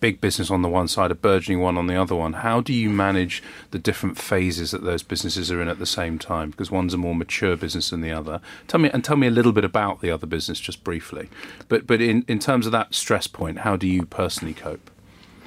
big 0.00 0.20
business 0.20 0.50
on 0.50 0.62
the 0.62 0.68
one 0.68 0.88
side, 0.88 1.10
a 1.10 1.14
burgeoning 1.14 1.60
one 1.60 1.76
on 1.76 1.86
the 1.86 1.96
other 1.96 2.14
one, 2.14 2.34
how 2.34 2.60
do 2.60 2.72
you 2.72 2.90
manage 2.90 3.42
the 3.70 3.78
different 3.78 4.18
phases 4.18 4.70
that 4.70 4.84
those 4.84 5.02
businesses 5.02 5.50
are 5.50 5.60
in 5.60 5.68
at 5.68 5.78
the 5.78 5.86
same 5.86 6.18
time? 6.18 6.50
Because 6.50 6.70
one's 6.70 6.94
a 6.94 6.98
more 6.98 7.14
mature 7.14 7.56
business 7.56 7.90
than 7.90 8.00
the 8.00 8.12
other. 8.12 8.40
Tell 8.68 8.80
me 8.80 8.90
and 8.90 9.04
tell 9.04 9.16
me 9.16 9.26
a 9.26 9.30
little 9.30 9.52
bit 9.52 9.64
about 9.64 10.00
the 10.00 10.10
other 10.10 10.26
business 10.26 10.60
just 10.60 10.84
briefly. 10.84 11.28
But 11.68 11.86
but 11.86 12.00
in, 12.00 12.24
in 12.28 12.38
terms 12.38 12.66
of 12.66 12.72
that 12.72 12.94
stress 12.94 13.26
point, 13.26 13.60
how 13.60 13.76
do 13.76 13.86
you 13.86 14.04
personally 14.04 14.54
cope? 14.54 14.90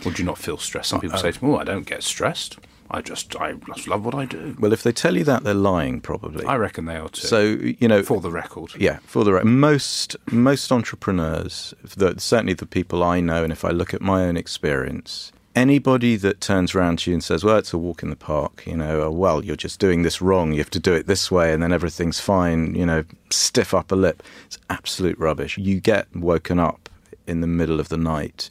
Or 0.06 0.12
do 0.12 0.22
you 0.22 0.26
not 0.26 0.38
feel 0.38 0.58
stressed? 0.58 0.90
Some 0.90 1.00
uh, 1.00 1.02
people 1.02 1.18
uh, 1.18 1.22
say 1.22 1.32
to 1.32 1.46
me, 1.46 1.52
"Oh, 1.52 1.58
I 1.58 1.64
don't 1.64 1.86
get 1.86 2.04
stressed." 2.04 2.58
I 2.90 3.02
just 3.02 3.36
I 3.36 3.54
just 3.76 3.88
love 3.88 4.06
what 4.06 4.16
I 4.16 4.26
do. 4.26 4.56
Well, 4.60 4.74
if 4.74 4.84
they 4.84 4.92
tell 4.92 5.18
you 5.18 5.24
that, 5.26 5.44
they're 5.44 5.54
lying, 5.54 6.00
probably. 6.00 6.46
I 6.46 6.56
reckon 6.56 6.86
they 6.86 6.96
are 6.96 7.10
too. 7.10 7.28
So 7.28 7.42
you 7.42 7.88
know, 7.88 8.04
for 8.04 8.22
the 8.22 8.32
record, 8.32 8.72
yeah, 8.78 9.00
for 9.06 9.24
the 9.24 9.34
record, 9.34 9.48
most 9.48 10.16
most 10.32 10.72
entrepreneurs, 10.72 11.74
the, 11.84 12.16
certainly 12.20 12.54
the 12.54 12.66
people 12.66 13.04
I 13.04 13.20
know, 13.20 13.44
and 13.44 13.52
if 13.52 13.66
I 13.66 13.70
look 13.70 13.94
at 13.94 14.02
my 14.02 14.24
own 14.24 14.38
experience, 14.38 15.32
anybody 15.56 16.16
that 16.16 16.40
turns 16.40 16.74
around 16.74 17.00
to 17.00 17.12
you 17.12 17.16
and 17.16 17.24
says, 17.24 17.44
"Well, 17.44 17.58
it's 17.58 17.74
a 17.74 17.78
walk 17.78 18.04
in 18.04 18.10
the 18.10 18.16
park," 18.16 18.64
you 18.66 18.78
know, 18.78 19.02
or, 19.02 19.12
"Well, 19.12 19.44
you're 19.44 19.58
just 19.58 19.80
doing 19.80 20.04
this 20.04 20.22
wrong. 20.22 20.54
You 20.54 20.60
have 20.60 20.70
to 20.72 20.80
do 20.80 20.94
it 20.94 21.08
this 21.08 21.30
way, 21.30 21.54
and 21.54 21.62
then 21.62 21.74
everything's 21.74 22.22
fine," 22.22 22.74
you 22.74 22.86
know, 22.86 23.04
stiff 23.30 23.74
upper 23.74 23.98
lip. 23.98 24.24
It's 24.46 24.58
absolute 24.70 25.20
rubbish. 25.20 25.58
You 25.58 25.82
get 25.82 26.08
woken 26.16 26.60
up 26.60 26.90
in 27.28 27.42
the 27.42 27.48
middle 27.48 27.82
of 27.82 27.90
the 27.90 27.98
night 27.98 28.50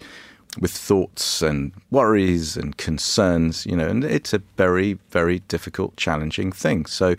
with 0.58 0.70
thoughts 0.70 1.42
and 1.42 1.72
worries 1.90 2.56
and 2.56 2.76
concerns, 2.76 3.66
you 3.66 3.76
know, 3.76 3.88
and 3.88 4.04
it's 4.04 4.32
a 4.32 4.38
very, 4.56 4.98
very 5.10 5.40
difficult, 5.40 5.96
challenging 5.96 6.52
thing. 6.52 6.86
So, 6.86 7.14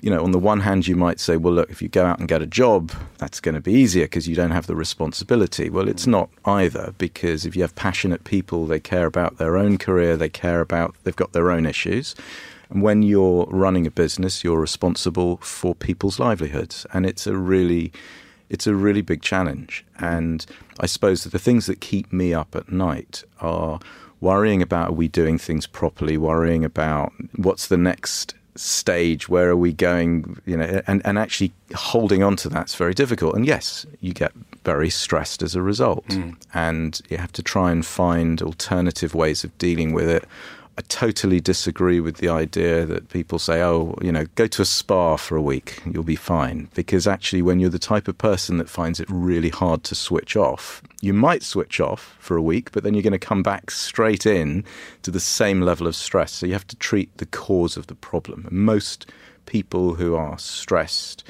you 0.00 0.10
know, 0.10 0.22
on 0.22 0.32
the 0.32 0.38
one 0.38 0.60
hand, 0.60 0.86
you 0.86 0.96
might 0.96 1.20
say, 1.20 1.36
well, 1.36 1.54
look, 1.54 1.70
if 1.70 1.80
you 1.82 1.88
go 1.88 2.04
out 2.04 2.18
and 2.18 2.28
get 2.28 2.42
a 2.42 2.46
job, 2.46 2.92
that's 3.18 3.40
going 3.40 3.54
to 3.54 3.60
be 3.60 3.72
easier 3.72 4.04
because 4.04 4.26
you 4.26 4.34
don't 4.34 4.50
have 4.50 4.66
the 4.66 4.76
responsibility. 4.76 5.70
Well, 5.70 5.88
it's 5.88 6.06
not 6.06 6.30
either 6.44 6.94
because 6.98 7.46
if 7.46 7.54
you 7.54 7.62
have 7.62 7.74
passionate 7.74 8.24
people, 8.24 8.66
they 8.66 8.80
care 8.80 9.06
about 9.06 9.38
their 9.38 9.56
own 9.56 9.78
career, 9.78 10.16
they 10.16 10.28
care 10.28 10.60
about, 10.60 10.94
they've 11.04 11.14
got 11.14 11.32
their 11.32 11.50
own 11.50 11.66
issues. 11.66 12.14
And 12.70 12.82
when 12.82 13.02
you're 13.02 13.46
running 13.50 13.86
a 13.86 13.90
business, 13.90 14.44
you're 14.44 14.60
responsible 14.60 15.38
for 15.38 15.74
people's 15.74 16.18
livelihoods. 16.18 16.86
And 16.92 17.04
it's 17.04 17.26
a 17.26 17.36
really, 17.36 17.92
it's 18.50 18.66
a 18.66 18.74
really 18.74 19.00
big 19.00 19.22
challenge. 19.22 19.84
And 19.98 20.44
I 20.80 20.86
suppose 20.86 21.24
that 21.24 21.30
the 21.30 21.38
things 21.38 21.66
that 21.66 21.80
keep 21.80 22.12
me 22.12 22.34
up 22.34 22.54
at 22.54 22.70
night 22.70 23.24
are 23.40 23.78
worrying 24.20 24.60
about 24.60 24.90
are 24.90 24.94
we 24.94 25.08
doing 25.08 25.38
things 25.38 25.66
properly, 25.66 26.18
worrying 26.18 26.64
about 26.64 27.12
what's 27.36 27.68
the 27.68 27.78
next 27.78 28.34
stage, 28.56 29.28
where 29.28 29.48
are 29.48 29.56
we 29.56 29.72
going, 29.72 30.38
you 30.44 30.56
know, 30.56 30.82
and, 30.86 31.00
and 31.06 31.18
actually 31.18 31.52
holding 31.74 32.22
on 32.22 32.36
to 32.36 32.48
that's 32.48 32.74
very 32.74 32.92
difficult. 32.92 33.34
And 33.34 33.46
yes, 33.46 33.86
you 34.00 34.12
get 34.12 34.32
very 34.64 34.90
stressed 34.90 35.42
as 35.42 35.54
a 35.54 35.62
result. 35.62 36.06
Mm. 36.08 36.36
And 36.52 37.00
you 37.08 37.16
have 37.16 37.32
to 37.32 37.42
try 37.42 37.70
and 37.70 37.86
find 37.86 38.42
alternative 38.42 39.14
ways 39.14 39.44
of 39.44 39.56
dealing 39.58 39.92
with 39.94 40.08
it 40.08 40.24
I 40.78 40.82
totally 40.82 41.40
disagree 41.40 42.00
with 42.00 42.16
the 42.16 42.28
idea 42.28 42.86
that 42.86 43.10
people 43.10 43.38
say, 43.38 43.60
oh, 43.62 43.98
you 44.00 44.10
know, 44.10 44.24
go 44.34 44.46
to 44.46 44.62
a 44.62 44.64
spa 44.64 45.16
for 45.16 45.36
a 45.36 45.42
week, 45.42 45.82
you'll 45.84 46.02
be 46.02 46.16
fine. 46.16 46.68
Because 46.74 47.06
actually, 47.06 47.42
when 47.42 47.60
you're 47.60 47.68
the 47.68 47.78
type 47.78 48.08
of 48.08 48.16
person 48.16 48.56
that 48.58 48.68
finds 48.68 48.98
it 48.98 49.06
really 49.10 49.50
hard 49.50 49.84
to 49.84 49.94
switch 49.94 50.36
off, 50.36 50.82
you 51.02 51.12
might 51.12 51.42
switch 51.42 51.80
off 51.80 52.16
for 52.18 52.36
a 52.36 52.42
week, 52.42 52.72
but 52.72 52.82
then 52.82 52.94
you're 52.94 53.02
going 53.02 53.12
to 53.12 53.18
come 53.18 53.42
back 53.42 53.70
straight 53.70 54.24
in 54.24 54.64
to 55.02 55.10
the 55.10 55.20
same 55.20 55.60
level 55.60 55.86
of 55.86 55.96
stress. 55.96 56.32
So 56.32 56.46
you 56.46 56.52
have 56.52 56.66
to 56.68 56.76
treat 56.76 57.14
the 57.18 57.26
cause 57.26 57.76
of 57.76 57.88
the 57.88 57.94
problem. 57.94 58.48
Most 58.50 59.10
people 59.46 59.94
who 59.94 60.14
are 60.14 60.38
stressed, 60.38 61.24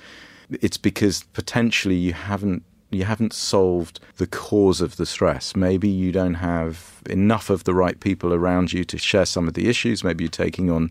it's 0.60 0.76
because 0.76 1.24
potentially 1.32 1.96
you 1.96 2.12
haven't 2.12 2.62
you 2.90 3.04
haven't 3.04 3.32
solved 3.32 4.00
the 4.16 4.26
cause 4.26 4.80
of 4.80 4.96
the 4.96 5.06
stress. 5.06 5.54
Maybe 5.54 5.88
you 5.88 6.12
don't 6.12 6.34
have 6.34 7.00
enough 7.08 7.50
of 7.50 7.64
the 7.64 7.74
right 7.74 7.98
people 7.98 8.34
around 8.34 8.72
you 8.72 8.84
to 8.84 8.98
share 8.98 9.26
some 9.26 9.46
of 9.46 9.54
the 9.54 9.68
issues. 9.68 10.02
Maybe 10.04 10.24
you're 10.24 10.30
taking 10.30 10.70
on 10.70 10.90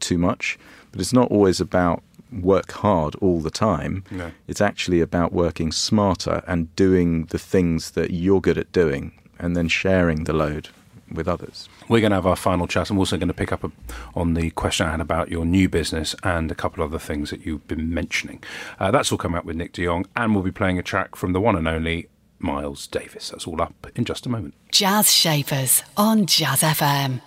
too 0.00 0.18
much. 0.18 0.58
But 0.92 1.00
it's 1.00 1.12
not 1.12 1.30
always 1.30 1.60
about 1.60 2.02
work 2.32 2.72
hard 2.72 3.16
all 3.16 3.40
the 3.40 3.50
time. 3.50 4.04
No. 4.10 4.30
It's 4.46 4.60
actually 4.60 5.00
about 5.00 5.32
working 5.32 5.72
smarter 5.72 6.42
and 6.46 6.74
doing 6.76 7.26
the 7.26 7.38
things 7.38 7.92
that 7.92 8.10
you're 8.10 8.40
good 8.40 8.58
at 8.58 8.72
doing 8.72 9.12
and 9.38 9.56
then 9.56 9.68
sharing 9.68 10.24
the 10.24 10.32
load 10.32 10.68
with 11.10 11.28
others. 11.28 11.68
We're 11.88 12.00
going 12.00 12.10
to 12.10 12.16
have 12.16 12.26
our 12.26 12.36
final 12.36 12.66
chat. 12.66 12.90
I'm 12.90 12.98
also 12.98 13.16
going 13.16 13.28
to 13.28 13.34
pick 13.34 13.52
up 13.52 13.64
a, 13.64 13.70
on 14.14 14.34
the 14.34 14.50
question 14.50 14.86
I 14.86 14.92
had 14.92 15.00
about 15.00 15.30
your 15.30 15.44
new 15.44 15.68
business 15.68 16.14
and 16.22 16.50
a 16.50 16.54
couple 16.54 16.82
of 16.82 16.90
other 16.92 16.98
things 16.98 17.30
that 17.30 17.44
you've 17.44 17.66
been 17.68 17.92
mentioning. 17.92 18.42
Uh, 18.78 18.90
that's 18.90 19.12
all 19.12 19.18
coming 19.18 19.38
up 19.38 19.44
with 19.44 19.56
Nick 19.56 19.72
de 19.72 19.84
Jong, 19.84 20.06
and 20.16 20.34
we'll 20.34 20.44
be 20.44 20.52
playing 20.52 20.78
a 20.78 20.82
track 20.82 21.16
from 21.16 21.32
the 21.32 21.40
one 21.40 21.56
and 21.56 21.68
only 21.68 22.08
Miles 22.38 22.86
Davis. 22.86 23.30
That's 23.30 23.46
all 23.46 23.60
up 23.60 23.86
in 23.94 24.04
just 24.04 24.26
a 24.26 24.28
moment. 24.28 24.54
Jazz 24.70 25.12
Shapers 25.12 25.82
on 25.96 26.26
Jazz 26.26 26.62
FM. 26.62 27.20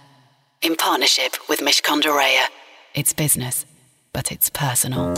In 0.62 0.76
partnership 0.76 1.38
with 1.50 1.60
Mishcon 1.60 2.02
de 2.02 2.10
Reya. 2.10 2.46
It's 2.94 3.14
business, 3.14 3.66
but 4.14 4.32
it's 4.32 4.50
personal. 4.50 5.16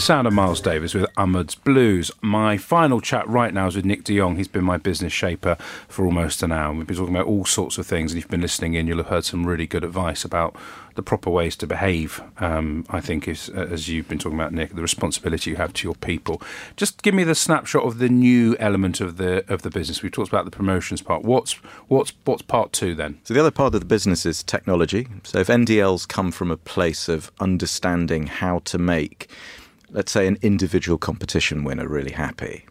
Sound 0.00 0.26
of 0.26 0.32
Miles 0.32 0.62
Davis 0.62 0.94
with 0.94 1.06
Ahmad's 1.18 1.54
Blues. 1.54 2.10
My 2.22 2.56
final 2.56 3.02
chat 3.02 3.28
right 3.28 3.52
now 3.52 3.66
is 3.66 3.76
with 3.76 3.84
Nick 3.84 4.04
de 4.04 4.16
Jong. 4.16 4.36
He's 4.36 4.48
been 4.48 4.64
my 4.64 4.78
business 4.78 5.12
shaper 5.12 5.56
for 5.88 6.06
almost 6.06 6.42
an 6.42 6.52
hour. 6.52 6.72
We've 6.72 6.86
been 6.86 6.96
talking 6.96 7.14
about 7.14 7.26
all 7.26 7.44
sorts 7.44 7.76
of 7.76 7.86
things, 7.86 8.10
and 8.10 8.18
if 8.18 8.24
you've 8.24 8.30
been 8.30 8.40
listening 8.40 8.74
in, 8.74 8.86
you'll 8.86 8.96
have 8.96 9.08
heard 9.08 9.26
some 9.26 9.46
really 9.46 9.66
good 9.66 9.84
advice 9.84 10.24
about 10.24 10.56
the 10.94 11.02
proper 11.02 11.28
ways 11.28 11.54
to 11.56 11.66
behave. 11.66 12.22
Um, 12.38 12.86
I 12.88 13.00
think 13.00 13.28
is 13.28 13.50
as 13.50 13.88
you've 13.88 14.08
been 14.08 14.18
talking 14.18 14.38
about, 14.38 14.54
Nick, 14.54 14.74
the 14.74 14.80
responsibility 14.80 15.50
you 15.50 15.56
have 15.56 15.74
to 15.74 15.88
your 15.88 15.94
people. 15.96 16.40
Just 16.76 17.02
give 17.02 17.14
me 17.14 17.22
the 17.22 17.34
snapshot 17.34 17.84
of 17.84 17.98
the 17.98 18.08
new 18.08 18.56
element 18.58 19.02
of 19.02 19.18
the 19.18 19.44
of 19.52 19.62
the 19.62 19.70
business. 19.70 20.02
We've 20.02 20.10
talked 20.10 20.30
about 20.30 20.46
the 20.46 20.50
promotions 20.50 21.02
part. 21.02 21.24
What's 21.24 21.52
what's 21.88 22.12
what's 22.24 22.42
part 22.42 22.72
two 22.72 22.94
then? 22.94 23.18
So 23.24 23.34
the 23.34 23.40
other 23.40 23.50
part 23.50 23.74
of 23.74 23.80
the 23.80 23.86
business 23.86 24.24
is 24.24 24.42
technology. 24.42 25.08
So 25.24 25.40
if 25.40 25.48
NDLs 25.48 26.08
come 26.08 26.32
from 26.32 26.50
a 26.50 26.56
place 26.56 27.08
of 27.08 27.30
understanding 27.38 28.28
how 28.28 28.60
to 28.60 28.78
make 28.78 29.30
let's 29.92 30.12
say, 30.12 30.26
an 30.26 30.38
individual 30.42 30.98
competition 30.98 31.64
winner 31.64 31.88
really 31.88 32.12
happy. 32.12 32.66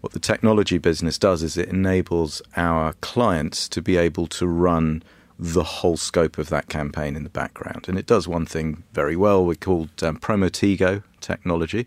What 0.00 0.12
the 0.12 0.20
technology 0.20 0.78
business 0.78 1.18
does 1.18 1.42
is 1.42 1.56
it 1.56 1.68
enables 1.68 2.42
our 2.56 2.92
clients 2.94 3.68
to 3.70 3.82
be 3.82 3.96
able 3.96 4.26
to 4.28 4.46
run 4.46 5.02
the 5.38 5.64
whole 5.64 5.96
scope 5.96 6.38
of 6.38 6.48
that 6.48 6.68
campaign 6.68 7.16
in 7.16 7.24
the 7.24 7.30
background. 7.30 7.86
And 7.88 7.98
it 7.98 8.06
does 8.06 8.26
one 8.26 8.46
thing 8.46 8.84
very 8.92 9.16
well. 9.16 9.44
We're 9.44 9.54
called 9.54 9.90
um, 10.02 10.18
Promotigo 10.18 11.02
technology. 11.20 11.86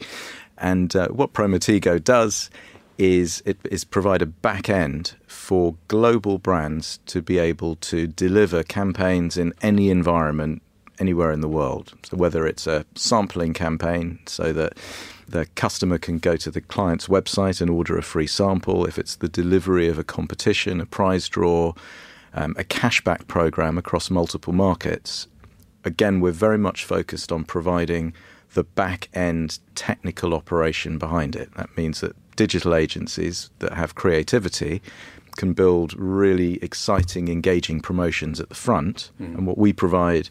And 0.58 0.96
uh, 0.96 1.08
what 1.10 1.34
Promotigo 1.34 2.04
does 2.04 2.50
is 2.98 3.42
it 3.46 3.58
is 3.72 3.86
provide 3.86 4.22
a 4.22 4.26
back 4.26 4.70
end 4.70 5.16
for 5.26 5.76
global 5.88 6.38
brands 6.38 7.00
to 7.06 7.22
be 7.22 7.40
able 7.40 7.78
to 7.78 8.06
deliver 8.06 8.62
campaigns 8.62 9.38
in 9.38 9.54
any 9.62 9.90
environment 9.90 10.62
anywhere 11.00 11.32
in 11.32 11.42
the 11.42 11.48
world. 11.48 11.94
So 12.04 12.18
whether 12.18 12.46
it's 12.46 12.68
a 12.68 12.86
sampling 12.96 13.54
campaign 13.54 14.20
so 14.26 14.54
that 14.54 14.78
the 15.28 15.46
customer 15.56 15.98
can 15.98 16.20
go 16.20 16.36
to 16.38 16.52
the 16.52 16.62
client's 16.62 17.08
website 17.08 17.62
and 17.62 17.70
order 17.70 17.98
a 17.98 18.02
free 18.02 18.28
sample, 18.28 18.86
if 18.86 18.98
it's 18.98 19.16
the 19.16 19.30
delivery 19.30 19.88
of 19.88 20.00
a 20.00 20.04
competition, 20.04 20.82
a 20.82 20.86
prize 20.86 21.30
draw, 21.30 21.74
um, 22.34 22.56
a 22.58 22.64
cashback 22.64 23.28
program 23.28 23.78
across 23.78 24.10
multiple 24.10 24.54
markets. 24.54 25.28
Again, 25.86 26.20
we're 26.20 26.32
very 26.32 26.58
much 26.58 26.84
focused 26.84 27.32
on 27.32 27.44
providing 27.44 28.14
the 28.54 28.64
back 28.64 29.10
end 29.14 29.60
technical 29.76 30.34
operation 30.34 30.98
behind 30.98 31.36
it. 31.36 31.54
That 31.56 31.76
means 31.78 32.02
that 32.02 32.16
digital 32.36 32.74
agencies 32.74 33.50
that 33.60 33.74
have 33.74 33.96
creativity 33.96 34.82
can 35.38 35.54
build 35.54 35.94
really 35.98 36.62
exciting, 36.64 37.30
engaging 37.30 37.80
promotions 37.80 38.40
at 38.40 38.50
the 38.50 38.56
front. 38.56 39.12
Mm. 39.22 39.38
And 39.38 39.48
what 39.48 39.58
we 39.58 39.72
provide 39.72 40.30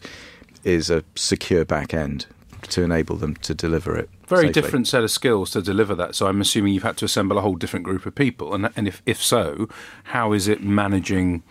is 0.63 0.89
a 0.89 1.03
secure 1.15 1.65
back 1.65 1.93
end 1.93 2.25
to 2.63 2.83
enable 2.83 3.15
them 3.15 3.35
to 3.35 3.53
deliver 3.53 3.95
it. 3.95 4.09
Very 4.27 4.47
safely. 4.47 4.61
different 4.61 4.87
set 4.87 5.03
of 5.03 5.11
skills 5.11 5.51
to 5.51 5.61
deliver 5.61 5.95
that. 5.95 6.15
So 6.15 6.27
I'm 6.27 6.41
assuming 6.41 6.73
you've 6.73 6.83
had 6.83 6.97
to 6.97 7.05
assemble 7.05 7.37
a 7.37 7.41
whole 7.41 7.55
different 7.55 7.85
group 7.85 8.05
of 8.05 8.13
people. 8.15 8.53
And, 8.53 8.69
and 8.75 8.87
if, 8.87 9.01
if 9.05 9.21
so, 9.21 9.69
how 10.05 10.33
is 10.33 10.47
it 10.47 10.61
managing? 10.61 11.43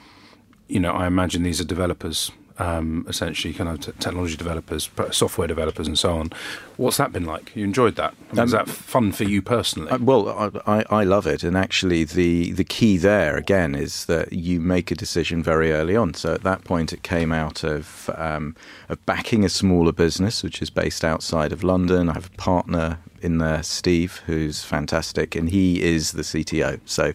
You 0.69 0.81
know, 0.81 0.93
I 0.93 1.07
imagine 1.07 1.43
these 1.43 1.61
are 1.61 1.65
developers 1.65 2.31
um, 2.59 3.07
essentially 3.09 3.55
kind 3.55 3.71
of 3.71 3.81
t- 3.81 3.93
technology 3.99 4.37
developers, 4.37 4.91
software 5.11 5.47
developers, 5.47 5.87
and 5.87 5.99
so 5.99 6.19
on. 6.19 6.31
What's 6.77 6.97
that 6.97 7.13
been 7.13 7.25
like? 7.25 7.55
You 7.55 7.65
enjoyed 7.65 7.97
that? 7.97 8.15
Um, 8.33 8.41
is 8.41 8.51
that 8.53 8.69
fun 8.69 9.13
for 9.13 9.25
you 9.25 9.43
personally? 9.43 9.91
Uh, 9.91 9.99
well, 9.99 10.53
I, 10.67 10.85
I, 10.91 11.05
love 11.05 11.27
it, 11.27 11.43
and 11.43 11.57
actually, 11.57 12.05
the 12.05 12.53
the 12.53 12.65
key 12.65 12.97
there 12.97 13.37
again 13.37 13.75
is 13.75 14.07
that 14.07 14.33
you 14.33 14.61
make 14.61 14.91
a 14.91 14.95
decision 14.95 15.43
very 15.43 15.73
early 15.73 15.97
on. 15.97 16.15
So 16.15 16.35
at 16.35 16.43
that 16.43 16.65
point, 16.65 16.93
it 16.93 17.03
came 17.03 17.33
out 17.33 17.65
of 17.65 18.11
um, 18.17 18.57
of 18.89 19.05
backing 19.07 19.45
a 19.45 19.49
smaller 19.49 19.93
business, 19.93 20.43
which 20.43 20.61
is 20.61 20.71
based 20.71 21.05
outside 21.05 21.53
of 21.53 21.63
London. 21.63 22.09
I 22.09 22.15
have 22.15 22.27
a 22.27 22.37
partner 22.37 22.99
in 23.21 23.39
there, 23.39 23.63
Steve, 23.63 24.23
who's 24.27 24.65
fantastic, 24.65 25.35
and 25.35 25.49
he 25.49 25.83
is 25.83 26.13
the 26.13 26.23
CTO. 26.23 26.81
So, 26.85 27.13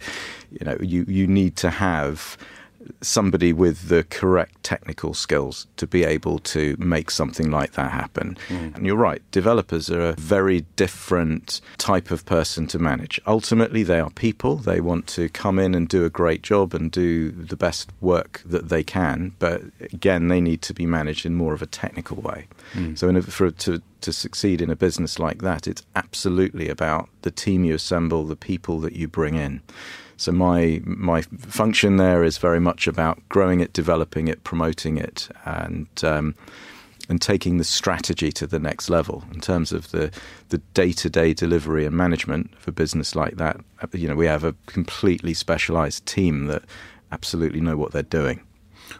you 0.51 0.65
know, 0.65 0.77
you 0.81 1.05
you 1.07 1.27
need 1.27 1.55
to 1.57 1.69
have 1.69 2.37
somebody 3.01 3.53
with 3.53 3.89
the 3.89 4.03
correct 4.05 4.63
technical 4.63 5.13
skills 5.13 5.67
to 5.77 5.87
be 5.87 6.03
able 6.03 6.39
to 6.39 6.75
make 6.77 7.11
something 7.11 7.51
like 7.51 7.73
that 7.73 7.91
happen. 7.91 8.37
Mm. 8.49 8.75
And 8.75 8.85
you're 8.85 8.95
right, 8.95 9.21
developers 9.31 9.89
are 9.89 10.09
a 10.09 10.13
very 10.13 10.61
different 10.75 11.61
type 11.77 12.11
of 12.11 12.25
person 12.25 12.67
to 12.67 12.79
manage. 12.79 13.19
Ultimately, 13.27 13.83
they 13.83 13.99
are 13.99 14.09
people. 14.11 14.57
They 14.57 14.81
want 14.81 15.07
to 15.07 15.29
come 15.29 15.59
in 15.59 15.75
and 15.75 15.87
do 15.87 16.05
a 16.05 16.09
great 16.09 16.41
job 16.41 16.73
and 16.73 16.91
do 16.91 17.31
the 17.31 17.55
best 17.57 17.91
work 18.01 18.41
that 18.45 18.69
they 18.69 18.83
can. 18.83 19.33
But 19.39 19.61
again, 19.79 20.27
they 20.27 20.41
need 20.41 20.61
to 20.63 20.73
be 20.73 20.85
managed 20.85 21.25
in 21.25 21.35
more 21.35 21.53
of 21.53 21.61
a 21.61 21.67
technical 21.67 22.17
way. 22.17 22.47
Mm. 22.73 22.97
So, 22.97 23.09
a, 23.09 23.21
for 23.21 23.51
to 23.51 23.81
to 24.01 24.13
succeed 24.13 24.61
in 24.61 24.69
a 24.69 24.75
business 24.75 25.17
like 25.17 25.41
that, 25.41 25.65
it's 25.65 25.83
absolutely 25.95 26.69
about 26.69 27.09
the 27.21 27.31
team 27.31 27.63
you 27.63 27.73
assemble, 27.73 28.25
the 28.25 28.35
people 28.35 28.79
that 28.81 28.93
you 28.93 29.07
bring 29.07 29.35
in. 29.35 29.61
So 30.17 30.31
my 30.31 30.81
my 30.85 31.21
function 31.21 31.97
there 31.97 32.23
is 32.23 32.37
very 32.37 32.59
much 32.59 32.87
about 32.87 33.21
growing 33.29 33.59
it, 33.59 33.73
developing 33.73 34.27
it, 34.27 34.43
promoting 34.43 34.97
it, 34.97 35.29
and 35.45 35.87
um, 36.03 36.35
and 37.09 37.21
taking 37.21 37.57
the 37.57 37.63
strategy 37.63 38.31
to 38.31 38.47
the 38.47 38.59
next 38.59 38.89
level 38.89 39.23
in 39.33 39.41
terms 39.41 39.71
of 39.71 39.91
the 39.91 40.11
the 40.49 40.59
day 40.73 40.91
to 40.93 41.09
day 41.09 41.33
delivery 41.33 41.85
and 41.85 41.95
management 41.95 42.57
for 42.59 42.71
business 42.71 43.15
like 43.15 43.37
that. 43.37 43.59
You 43.93 44.07
know, 44.07 44.15
we 44.15 44.27
have 44.27 44.43
a 44.43 44.55
completely 44.65 45.33
specialised 45.33 46.05
team 46.05 46.45
that 46.47 46.63
absolutely 47.11 47.61
know 47.61 47.77
what 47.77 47.91
they're 47.91 48.03
doing. 48.03 48.41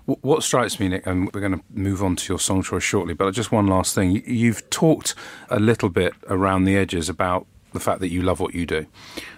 What 0.06 0.43
strikes 0.43 0.80
me, 0.80 0.88
Nick, 0.88 1.06
and 1.06 1.30
we're 1.34 1.41
going 1.41 1.60
to 1.60 1.63
move 1.69 2.04
on 2.04 2.15
to 2.15 2.34
your 2.34 2.39
song 2.39 2.63
choice 2.63 2.84
shortly, 2.84 3.13
but 3.13 3.32
just 3.34 3.52
one 3.52 3.67
last 3.67 3.93
thing. 3.93 4.23
You've 4.26 4.67
talked 4.69 5.13
a 5.49 5.60
little 5.60 5.89
bit 5.89 6.13
around 6.30 6.63
the 6.63 6.76
edges 6.76 7.10
about 7.10 7.45
the 7.73 7.80
fact 7.80 7.99
that 7.99 8.10
you 8.10 8.21
love 8.21 8.39
what 8.39 8.54
you 8.56 8.65
do, 8.65 8.86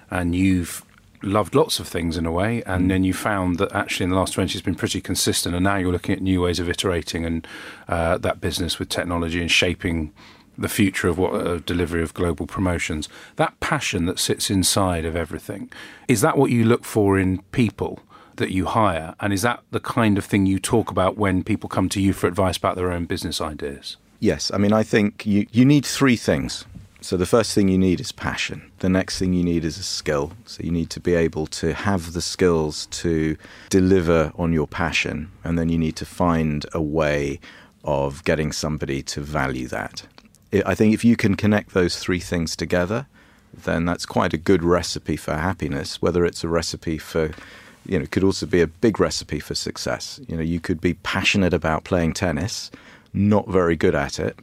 and 0.10 0.34
you've 0.36 0.84
loved 1.24 1.56
lots 1.56 1.80
of 1.80 1.88
things 1.88 2.18
in 2.18 2.26
a 2.26 2.32
way, 2.32 2.64
and 2.64 2.86
mm. 2.86 2.90
then 2.90 3.04
you 3.04 3.14
found 3.14 3.58
that 3.58 3.72
actually 3.74 4.06
in 4.06 4.10
the 4.10 4.16
last 4.16 4.34
20 4.34 4.54
it's 4.54 4.62
been 4.62 4.76
pretty 4.76 5.02
consistent, 5.02 5.56
and 5.56 5.64
now 5.64 5.76
you're 5.76 5.92
looking 5.92 6.16
at 6.16 6.22
new 6.22 6.42
ways 6.42 6.60
of 6.60 6.70
iterating 6.70 7.26
and 7.26 7.48
uh, 7.88 8.18
that 8.18 8.42
business 8.42 8.80
with 8.80 8.90
technology 8.90 9.42
and 9.42 9.52
shaping 9.52 10.14
the 10.58 10.70
future 10.70 11.08
of 11.08 11.18
what 11.18 11.34
uh, 11.34 11.60
delivery 11.66 12.02
of 12.02 12.14
global 12.14 12.48
promotions. 12.48 13.10
That 13.36 13.60
passion 13.60 14.06
that 14.06 14.20
sits 14.20 14.50
inside 14.50 15.06
of 15.06 15.16
everything 15.16 15.72
is 16.08 16.22
that 16.22 16.38
what 16.38 16.52
you 16.52 16.64
look 16.64 16.86
for 16.86 17.20
in 17.20 17.42
people 17.52 18.00
that 18.38 18.52
you 18.52 18.66
hire, 18.66 19.16
and 19.20 19.34
is 19.34 19.42
that 19.44 19.64
the 19.72 19.80
kind 19.80 20.18
of 20.18 20.26
thing 20.26 20.46
you 20.46 20.60
talk 20.60 20.92
about 20.92 21.18
when 21.18 21.44
people 21.44 21.70
come 21.70 21.90
to 21.90 22.02
you 22.02 22.14
for 22.14 22.28
advice 22.28 22.58
about 22.58 22.76
their 22.76 22.92
own 22.92 23.06
business 23.06 23.40
ideas? 23.42 23.98
Yes, 24.20 24.52
I 24.54 24.58
mean 24.58 24.74
I 24.74 24.84
think 24.84 25.26
you 25.26 25.46
you 25.52 25.66
need 25.66 25.86
three 25.86 26.16
things 26.16 26.66
so 27.06 27.18
the 27.18 27.28
first 27.28 27.54
thing 27.54 27.68
you 27.68 27.78
need 27.78 28.02
is 28.02 28.12
passion. 28.12 28.72
The 28.80 28.90
next 28.90 29.20
thing 29.20 29.32
you 29.34 29.44
need 29.44 29.64
is 29.64 29.78
a 29.78 29.84
skill. 29.84 30.32
So 30.46 30.64
you 30.64 30.72
need 30.72 30.90
to 30.90 31.00
be 31.00 31.14
able 31.14 31.46
to 31.62 31.72
have 31.72 32.14
the 32.14 32.22
skills 32.22 32.88
to 33.04 33.38
deliver 33.70 34.32
on 34.40 34.54
your 34.54 34.66
passion, 34.66 35.32
and 35.44 35.56
then 35.60 35.70
you 35.70 35.78
need 35.78 35.96
to 35.98 36.06
find 36.06 36.66
a 36.74 36.82
way 36.82 37.40
of 37.84 38.24
getting 38.24 38.52
somebody 38.52 39.04
to 39.04 39.22
value 39.22 39.68
that. 39.68 40.08
I 40.66 40.74
think 40.74 40.96
if 40.96 41.06
you 41.06 41.16
can 41.16 41.36
connect 41.36 41.76
those 41.76 42.00
three 42.00 42.20
things 42.20 42.56
together, 42.56 43.06
then 43.54 43.86
that's 43.86 44.08
quite 44.08 44.34
a 44.34 44.38
good 44.38 44.64
recipe 44.64 45.16
for 45.16 45.36
happiness. 45.36 46.02
Whether 46.02 46.26
it's 46.26 46.44
a 46.44 46.48
recipe 46.48 46.98
for 46.98 47.30
you 47.86 48.00
know, 48.00 48.04
it 48.04 48.10
could 48.10 48.24
also 48.24 48.48
be 48.48 48.62
a 48.62 48.68
big 48.68 49.00
recipe 49.00 49.40
for 49.40 49.54
success. 49.54 50.20
You 50.28 50.38
know, 50.38 50.42
you 50.42 50.60
could 50.60 50.82
be 50.82 50.96
passionate 50.96 51.54
about 51.54 51.84
playing 51.84 52.14
tennis, 52.14 52.72
not 53.14 53.48
very 53.48 53.76
good 53.76 53.94
at 53.94 54.18
it, 54.20 54.40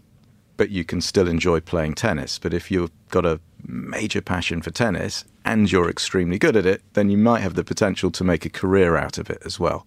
but 0.57 0.71
you 0.71 0.85
can 0.85 1.01
still 1.01 1.29
enjoy 1.29 1.61
playing 1.61 1.95
tennis. 1.95 2.39
But 2.39 2.55
if 2.55 2.71
you've 2.71 2.91
got 3.11 3.27
a 3.27 3.41
major 3.65 4.21
passion 4.21 4.61
for 4.63 4.71
tennis 4.71 5.25
and 5.45 5.71
you're 5.71 5.89
extremely 5.89 6.39
good 6.39 6.57
at 6.57 6.67
it, 6.67 6.83
then 6.95 7.11
you 7.11 7.17
might 7.17 7.41
have 7.41 7.55
the 7.55 7.65
potential 7.65 8.11
to 8.11 8.25
make 8.25 8.45
a 8.45 8.51
career 8.51 8.97
out 8.97 9.19
of 9.19 9.31
it 9.31 9.43
as 9.45 9.59
well. 9.59 9.87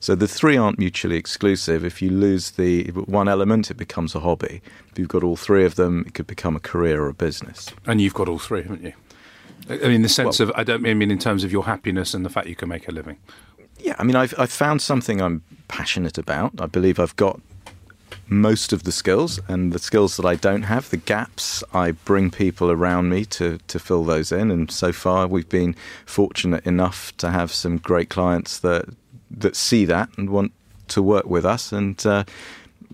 So 0.00 0.14
the 0.14 0.28
three 0.28 0.56
aren't 0.56 0.78
mutually 0.78 1.16
exclusive. 1.16 1.84
If 1.84 2.02
you 2.02 2.10
lose 2.10 2.52
the 2.52 2.84
one 2.90 3.28
element, 3.28 3.70
it 3.70 3.76
becomes 3.76 4.14
a 4.14 4.20
hobby. 4.20 4.62
If 4.90 4.98
you've 4.98 5.08
got 5.08 5.24
all 5.24 5.36
three 5.36 5.64
of 5.64 5.76
them, 5.76 6.04
it 6.06 6.14
could 6.14 6.26
become 6.26 6.56
a 6.56 6.60
career 6.60 7.02
or 7.02 7.08
a 7.08 7.14
business. 7.14 7.70
And 7.86 8.00
you've 8.00 8.14
got 8.14 8.28
all 8.28 8.38
three, 8.38 8.62
haven't 8.62 8.82
you? 8.82 8.92
I 9.68 9.88
mean, 9.88 10.02
the 10.02 10.08
sense 10.08 10.40
well, 10.40 10.50
of, 10.50 10.56
I 10.56 10.64
don't 10.64 10.82
mean 10.82 11.10
in 11.10 11.18
terms 11.18 11.42
of 11.42 11.50
your 11.50 11.64
happiness 11.64 12.12
and 12.12 12.24
the 12.24 12.30
fact 12.30 12.48
you 12.48 12.56
can 12.56 12.68
make 12.68 12.86
a 12.86 12.92
living. 12.92 13.16
Yeah, 13.78 13.96
I 13.98 14.04
mean, 14.04 14.16
I've, 14.16 14.34
I've 14.38 14.52
found 14.52 14.82
something 14.82 15.20
I'm 15.20 15.42
passionate 15.68 16.18
about. 16.18 16.52
I 16.60 16.66
believe 16.66 16.98
I've 17.00 17.16
got 17.16 17.40
most 18.28 18.72
of 18.72 18.84
the 18.84 18.92
skills 18.92 19.40
and 19.48 19.72
the 19.72 19.78
skills 19.78 20.16
that 20.16 20.26
I 20.26 20.34
don't 20.34 20.62
have, 20.62 20.90
the 20.90 20.96
gaps, 20.96 21.62
I 21.72 21.92
bring 21.92 22.30
people 22.30 22.70
around 22.70 23.08
me 23.08 23.24
to, 23.26 23.58
to 23.66 23.78
fill 23.78 24.04
those 24.04 24.32
in. 24.32 24.50
And 24.50 24.70
so 24.70 24.92
far, 24.92 25.26
we've 25.26 25.48
been 25.48 25.74
fortunate 26.06 26.64
enough 26.66 27.16
to 27.18 27.30
have 27.30 27.52
some 27.52 27.78
great 27.78 28.10
clients 28.10 28.58
that 28.60 28.86
that 29.36 29.56
see 29.56 29.84
that 29.84 30.08
and 30.16 30.30
want 30.30 30.52
to 30.88 31.02
work 31.02 31.26
with 31.26 31.44
us. 31.44 31.72
And 31.72 32.04
uh, 32.06 32.24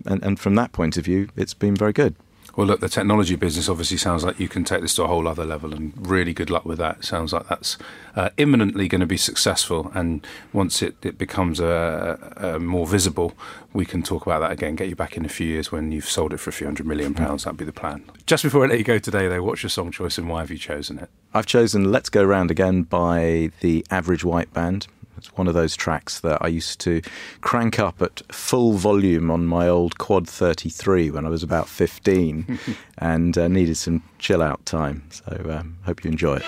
and, 0.05 0.23
and 0.23 0.39
from 0.39 0.55
that 0.55 0.71
point 0.71 0.97
of 0.97 1.05
view, 1.05 1.29
it's 1.35 1.53
been 1.53 1.75
very 1.75 1.93
good. 1.93 2.15
Well, 2.55 2.67
look, 2.67 2.81
the 2.81 2.89
technology 2.89 3.35
business 3.35 3.69
obviously 3.69 3.97
sounds 3.97 4.23
like 4.23 4.39
you 4.39 4.49
can 4.49 4.63
take 4.63 4.81
this 4.81 4.93
to 4.95 5.03
a 5.03 5.07
whole 5.07 5.27
other 5.27 5.45
level, 5.45 5.73
and 5.73 5.93
really 5.97 6.33
good 6.33 6.49
luck 6.49 6.65
with 6.65 6.79
that. 6.79 6.97
It 6.99 7.05
sounds 7.05 7.31
like 7.31 7.47
that's 7.47 7.77
uh, 8.15 8.29
imminently 8.37 8.87
going 8.87 8.99
to 8.99 9.07
be 9.07 9.17
successful, 9.17 9.91
and 9.93 10.25
once 10.51 10.81
it, 10.81 10.95
it 11.03 11.17
becomes 11.17 11.61
uh, 11.61 12.57
more 12.59 12.85
visible, 12.85 13.33
we 13.73 13.85
can 13.85 14.03
talk 14.03 14.25
about 14.25 14.39
that 14.39 14.51
again. 14.51 14.75
Get 14.75 14.89
you 14.89 14.95
back 14.95 15.15
in 15.15 15.25
a 15.25 15.29
few 15.29 15.47
years 15.47 15.71
when 15.71 15.91
you've 15.91 16.09
sold 16.09 16.33
it 16.33 16.39
for 16.39 16.49
a 16.49 16.53
few 16.53 16.67
hundred 16.67 16.87
million 16.87 17.13
pounds. 17.13 17.45
That'd 17.45 17.57
be 17.57 17.65
the 17.65 17.71
plan. 17.71 18.03
Just 18.25 18.43
before 18.43 18.65
I 18.65 18.67
let 18.67 18.79
you 18.79 18.83
go 18.83 18.99
today, 18.99 19.27
though, 19.27 19.43
what's 19.43 19.63
your 19.63 19.69
song 19.69 19.91
choice 19.91 20.17
and 20.17 20.27
why 20.27 20.41
have 20.41 20.51
you 20.51 20.57
chosen 20.57 20.99
it? 20.99 21.09
I've 21.33 21.45
chosen 21.45 21.91
"Let's 21.91 22.09
Go 22.09 22.23
Round 22.23 22.51
Again" 22.51 22.83
by 22.83 23.51
the 23.61 23.85
Average 23.89 24.25
White 24.25 24.53
Band. 24.53 24.87
It's 25.21 25.37
one 25.37 25.47
of 25.47 25.53
those 25.53 25.75
tracks 25.75 26.21
that 26.21 26.41
I 26.41 26.47
used 26.47 26.79
to 26.79 27.03
crank 27.41 27.77
up 27.77 28.01
at 28.01 28.23
full 28.33 28.73
volume 28.73 29.29
on 29.29 29.45
my 29.45 29.67
old 29.67 29.99
Quad 29.99 30.27
33 30.27 31.11
when 31.11 31.27
I 31.27 31.29
was 31.29 31.43
about 31.43 31.69
15 31.69 32.59
and 32.97 33.37
uh, 33.37 33.47
needed 33.47 33.77
some 33.77 34.01
chill 34.17 34.41
out 34.41 34.65
time. 34.65 35.03
So, 35.11 35.59
um, 35.59 35.77
hope 35.83 36.03
you 36.03 36.09
enjoy 36.09 36.37
it. 36.37 36.43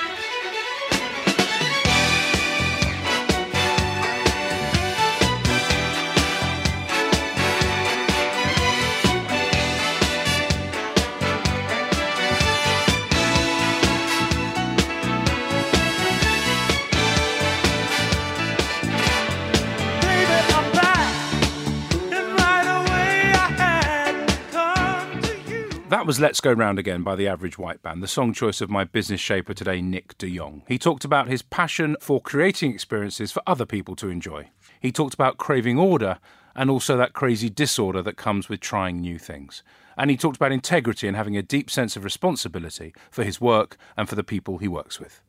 That 25.94 26.08
was 26.08 26.20
Let's 26.20 26.42
Go 26.42 26.52
Round 26.52 26.80
Again 26.80 27.04
by 27.04 27.16
the 27.16 27.28
Average 27.28 27.60
White 27.60 27.84
Band, 27.84 28.02
the 28.02 28.08
song 28.08 28.34
choice 28.34 28.62
of 28.62 28.70
my 28.72 28.84
business 28.84 29.22
shaper 29.22 29.54
today, 29.54 29.80
Nick 29.80 30.18
de 30.18 30.36
Jong. 30.36 30.64
He 30.68 30.80
talked 30.80 31.06
about 31.06 31.28
his 31.28 31.44
passion 31.44 31.96
for 32.00 32.20
creating 32.20 32.74
experiences 32.74 33.32
for 33.32 33.44
other 33.46 33.68
people 33.68 33.96
to 33.98 34.10
enjoy. 34.10 34.50
He 34.80 34.92
talked 34.92 35.14
about 35.14 35.38
craving 35.38 35.78
order 35.78 36.18
and 36.56 36.72
also 36.72 36.98
that 36.98 37.14
crazy 37.14 37.48
disorder 37.48 38.02
that 38.02 38.18
comes 38.18 38.50
with 38.50 38.60
trying 38.60 39.02
new 39.02 39.20
things. 39.20 39.62
And 39.96 40.10
he 40.10 40.18
talked 40.18 40.36
about 40.38 40.52
integrity 40.52 41.08
and 41.08 41.16
having 41.16 41.38
a 41.38 41.44
deep 41.44 41.70
sense 41.70 41.96
of 41.96 42.04
responsibility 42.04 42.96
for 43.12 43.24
his 43.24 43.40
work 43.40 43.78
and 43.96 44.10
for 44.10 44.16
the 44.16 44.24
people 44.24 44.58
he 44.58 44.68
works 44.68 45.00
with. 45.00 45.22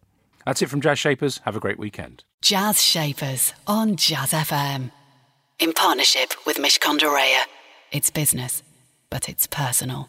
That's 0.46 0.62
it 0.62 0.70
from 0.70 0.81
Jazz 0.81 0.98
Shapers. 0.98 1.42
Have 1.44 1.57
a 1.57 1.61
great 1.61 1.79
weekend. 1.79 2.24
Jazz 2.40 2.81
Shapers 2.81 3.53
on 3.66 3.96
Jazz 3.96 4.33
FM. 4.33 4.92
In 5.59 5.74
partnership 5.74 6.33
with 6.46 6.57
Mishcon 6.57 6.98
de 6.98 7.44
It's 7.92 8.09
business, 8.09 8.62
but 9.11 9.29
it's 9.29 9.46
personal. 9.46 10.09